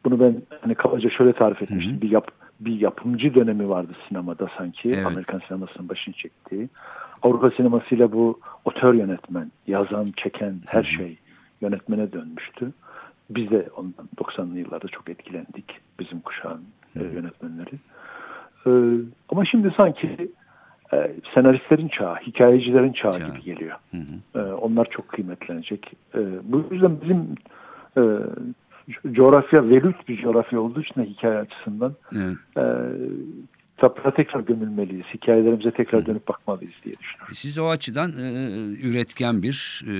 bunu 0.05 0.19
ben 0.19 0.41
hani 0.61 0.75
kabaca 0.75 1.09
şöyle 1.09 1.33
tarif 1.33 1.61
etmiştim. 1.61 1.93
Hı 1.93 1.97
hı. 1.97 2.01
Bir 2.01 2.11
yap, 2.11 2.31
bir 2.59 2.79
yapımcı 2.79 3.35
dönemi 3.35 3.69
vardı 3.69 3.91
sinemada 4.07 4.47
sanki. 4.57 4.89
Evet. 4.89 5.05
Amerikan 5.05 5.41
sinemasının 5.47 5.89
başını 5.89 6.13
çektiği. 6.13 6.69
Avrupa 7.21 7.51
sinemasıyla 7.51 8.11
bu 8.11 8.39
otör 8.65 8.93
yönetmen, 8.93 9.51
yazan, 9.67 10.13
çeken 10.17 10.55
her 10.65 10.83
şey 10.83 11.17
yönetmene 11.61 12.11
dönmüştü. 12.11 12.71
Biz 13.29 13.51
de 13.51 13.69
ondan 13.75 14.09
90'lı 14.17 14.59
yıllarda 14.59 14.87
çok 14.87 15.09
etkilendik. 15.09 15.65
Bizim 15.99 16.19
kuşağın 16.19 16.61
e, 16.95 17.03
yönetmenleri. 17.03 17.75
E, 18.67 18.71
ama 19.29 19.45
şimdi 19.45 19.73
sanki 19.77 20.31
e, 20.93 21.11
senaristlerin 21.35 21.87
çağı, 21.87 22.15
hikayecilerin 22.15 22.93
çağı 22.93 23.19
Çağı. 23.19 23.29
gibi 23.29 23.41
geliyor. 23.43 23.77
Hı 23.91 23.97
hı. 23.97 24.39
E, 24.39 24.53
onlar 24.53 24.85
çok 24.85 25.07
kıymetlenecek. 25.07 25.93
E, 26.15 26.19
bu 26.43 26.65
yüzden 26.71 27.01
bizim 27.01 27.27
e, 27.97 28.01
co- 28.89 29.13
coğrafya 29.13 29.69
velut 29.69 30.07
bir 30.07 30.21
coğrafya 30.21 30.59
olduğu 30.61 30.81
için 30.81 31.01
de 31.01 31.05
hikaye 31.05 31.37
açısından 31.37 31.93
Evet. 32.15 32.37
e, 32.57 32.63
toprağa 33.79 34.11
tekrar 34.13 34.39
gömülmeliyiz. 34.39 35.05
Hikayelerimize 35.13 35.71
tekrar 35.71 36.05
dönüp 36.05 36.27
bakmalıyız 36.27 36.73
diye 36.85 36.95
düşünüyorum. 36.99 37.33
Siz 37.35 37.57
o 37.57 37.67
açıdan 37.69 38.11
e, 38.11 38.23
üretken 38.83 39.43
bir 39.43 39.83
e, 39.87 39.93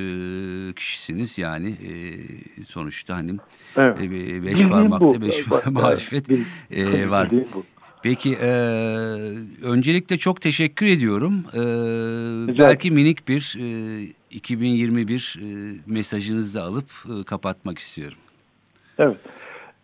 kişisiniz 0.73 1.37
yani 1.37 1.69
e, 1.69 1.89
sonuçta 2.63 3.15
hani 3.17 3.31
Evet. 3.77 3.97
e, 4.01 4.11
be- 4.11 4.15
beş 4.15 4.43
Bildiğim 4.43 4.69
parmakta 4.69 5.05
bu. 5.05 5.21
beş 5.21 5.35
Evet, 5.51 5.65
marifet 5.71 6.25
e, 6.71 7.09
var. 7.09 7.29
bu. 7.31 7.63
Peki 8.03 8.35
e, 8.41 8.49
öncelikle 9.63 10.17
çok 10.17 10.41
teşekkür 10.41 10.87
ediyorum. 10.87 11.33
E, 11.53 11.59
Rica 12.51 12.63
belki 12.63 12.91
minik 12.91 13.27
bir 13.27 13.57
e, 13.59 14.13
2021 14.31 15.39
e, 15.41 15.45
mesajınızı 15.85 16.59
da 16.59 16.63
alıp 16.63 16.89
e, 17.05 17.23
kapatmak 17.23 17.79
istiyorum. 17.79 18.17
Evet. 18.97 19.17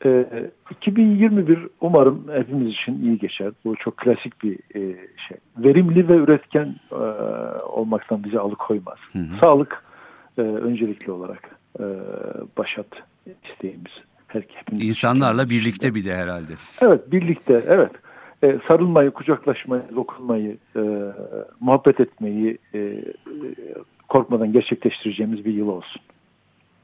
Ee, 0.05 0.25
2021 0.71 1.67
umarım 1.81 2.27
hepimiz 2.33 2.67
için 2.67 3.03
iyi 3.03 3.17
geçer. 3.17 3.51
Bu 3.65 3.75
çok 3.75 3.97
klasik 3.97 4.43
bir 4.43 4.53
e, 4.53 4.81
şey. 5.27 5.37
Verimli 5.57 6.07
ve 6.07 6.15
üretken 6.15 6.75
e, 6.91 6.95
olmaktan 7.63 8.23
bizi 8.23 8.39
alıkoymaz. 8.39 8.97
Hı 9.13 9.19
hı. 9.19 9.39
Sağlık 9.41 9.83
e, 10.37 10.41
öncelikli 10.41 11.11
olarak 11.11 11.49
e, 11.79 11.83
başat 12.57 12.87
isteğimiz. 13.51 13.91
Her, 14.27 14.41
hepimiz 14.41 14.81
için. 14.81 14.89
İnsanlarla 14.89 15.49
birlikte 15.49 15.95
bir 15.95 16.05
de 16.05 16.15
herhalde. 16.15 16.53
Evet, 16.81 17.11
birlikte, 17.11 17.65
evet. 17.67 17.91
E, 18.43 18.59
sarılmayı, 18.67 19.11
kucaklaşmayı, 19.11 19.83
dokunmayı, 19.95 20.57
e, 20.75 20.81
muhabbet 21.59 21.99
etmeyi 21.99 22.57
e, 22.73 22.79
e, 22.79 23.03
korkmadan 24.09 24.53
gerçekleştireceğimiz 24.53 25.45
bir 25.45 25.53
yıl 25.53 25.67
olsun. 25.67 26.01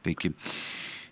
Peki. 0.04 0.32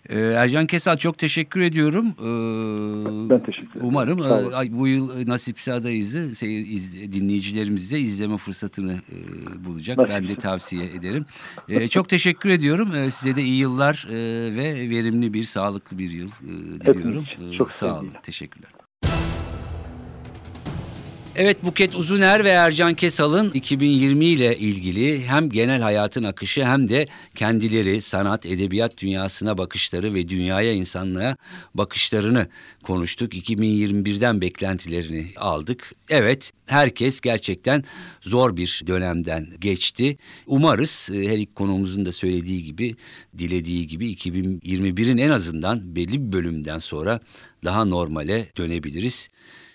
Ee, 0.08 0.18
Ercan 0.18 0.66
Kesal 0.66 0.96
çok 0.96 1.18
teşekkür 1.18 1.60
ediyorum. 1.60 2.06
Ee, 2.18 3.30
Ben 3.30 3.42
teşekkür 3.42 3.70
ederim. 3.70 3.86
Umarım 3.86 4.18
e, 4.22 4.78
bu 4.78 4.88
yıl 4.88 5.28
nasipse 5.28 5.72
adayızı 5.72 6.34
seyir, 6.34 6.66
iz- 6.66 7.12
dinleyicilerimiz 7.12 7.92
de 7.92 8.00
izleme 8.00 8.36
fırsatını 8.36 8.92
e, 9.12 9.16
bulacak. 9.64 9.98
Ben 10.08 10.28
de 10.28 10.34
tavsiye 10.36 10.84
ederim. 10.84 11.26
E, 11.68 11.88
çok 11.88 12.08
teşekkür 12.08 12.48
ediyorum. 12.48 12.96
E, 12.96 13.10
size 13.10 13.36
de 13.36 13.42
iyi 13.42 13.58
yıllar 13.60 14.06
e, 14.10 14.14
ve 14.56 14.90
verimli 14.90 15.32
bir, 15.34 15.44
sağlıklı 15.44 15.98
bir 15.98 16.10
yıl 16.10 16.28
e, 16.28 16.48
diliyorum. 16.80 17.24
için. 17.24 17.52
E, 17.52 17.56
Çok 17.58 17.72
sağ 17.72 17.98
olun. 18.00 18.10
Teşekkürler. 18.22 18.70
Evet 21.42 21.64
Buket 21.64 21.94
Uzuner 21.94 22.44
ve 22.44 22.48
Ercan 22.48 22.94
Kesal'ın 22.94 23.50
2020 23.50 24.26
ile 24.26 24.58
ilgili 24.58 25.24
hem 25.24 25.50
genel 25.50 25.82
hayatın 25.82 26.24
akışı 26.24 26.64
hem 26.64 26.88
de 26.88 27.06
kendileri 27.34 28.02
sanat, 28.02 28.46
edebiyat 28.46 28.98
dünyasına 28.98 29.58
bakışları 29.58 30.14
ve 30.14 30.28
dünyaya 30.28 30.72
insanlığa 30.72 31.36
bakışlarını 31.74 32.48
konuştuk. 32.82 33.34
2021'den 33.34 34.40
beklentilerini 34.40 35.32
aldık. 35.36 35.94
Evet 36.08 36.52
herkes 36.66 37.20
gerçekten 37.20 37.84
zor 38.22 38.56
bir 38.56 38.82
dönemden 38.86 39.48
geçti. 39.58 40.16
Umarız 40.46 41.10
e, 41.12 41.28
her 41.28 41.38
iki 41.38 41.54
konuğumuzun 41.54 42.06
da 42.06 42.12
söylediği 42.12 42.64
gibi, 42.64 42.96
dilediği 43.38 43.86
gibi 43.86 44.12
2021'in 44.12 45.18
en 45.18 45.30
azından 45.30 45.96
belli 45.96 46.26
bir 46.26 46.32
bölümden 46.32 46.78
sonra 46.78 47.20
daha 47.64 47.84
normale 47.84 48.48
dönebiliriz. 48.56 49.28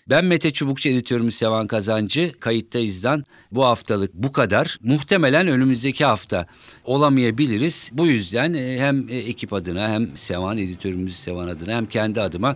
Ben 0.10 0.26
Mete 0.26 0.54
Çubukçu 0.54 0.90
editörümüz 0.90 1.36
Sevan 1.36 1.68
Kazancı. 1.68 2.32
Kayıttayız'dan 2.40 3.26
bu 3.52 3.66
haftalık 3.66 4.14
bu 4.14 4.32
kadar. 4.32 4.80
Muhtemelen 4.84 5.48
önümüzdeki 5.48 6.06
hafta 6.06 6.48
olamayabiliriz. 6.84 7.90
Bu 7.94 8.08
yüzden 8.08 8.54
e, 8.54 8.80
hem 8.80 9.10
e, 9.10 9.16
ekip 9.16 9.54
adına 9.54 9.90
hem 9.90 10.18
Sevan 10.18 10.58
editörümüz 10.58 11.16
Sevan 11.16 11.48
adına 11.48 11.74
hem 11.74 11.86
kendi 11.86 12.22
adıma 12.22 12.56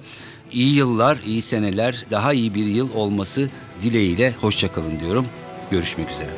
iyi 0.52 0.76
yıllar, 0.76 1.20
iyi 1.26 1.42
seneler, 1.42 2.06
daha 2.12 2.34
iyi 2.34 2.56
bir 2.56 2.66
yıl 2.66 2.94
olması 2.94 3.50
dileğiyle 3.82 4.32
hoşçakalın 4.32 5.00
diyorum. 5.00 5.26
Görüşmek 5.72 6.12
üzere. 6.12 6.30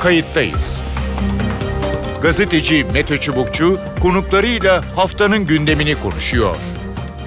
Kayıttayız. 0.00 0.80
Gazeteci 2.22 2.84
Mete 2.92 3.16
Çubukçu 3.16 3.78
konuklarıyla 4.02 4.96
haftanın 4.96 5.46
gündemini 5.46 6.00
konuşuyor. 6.00 6.56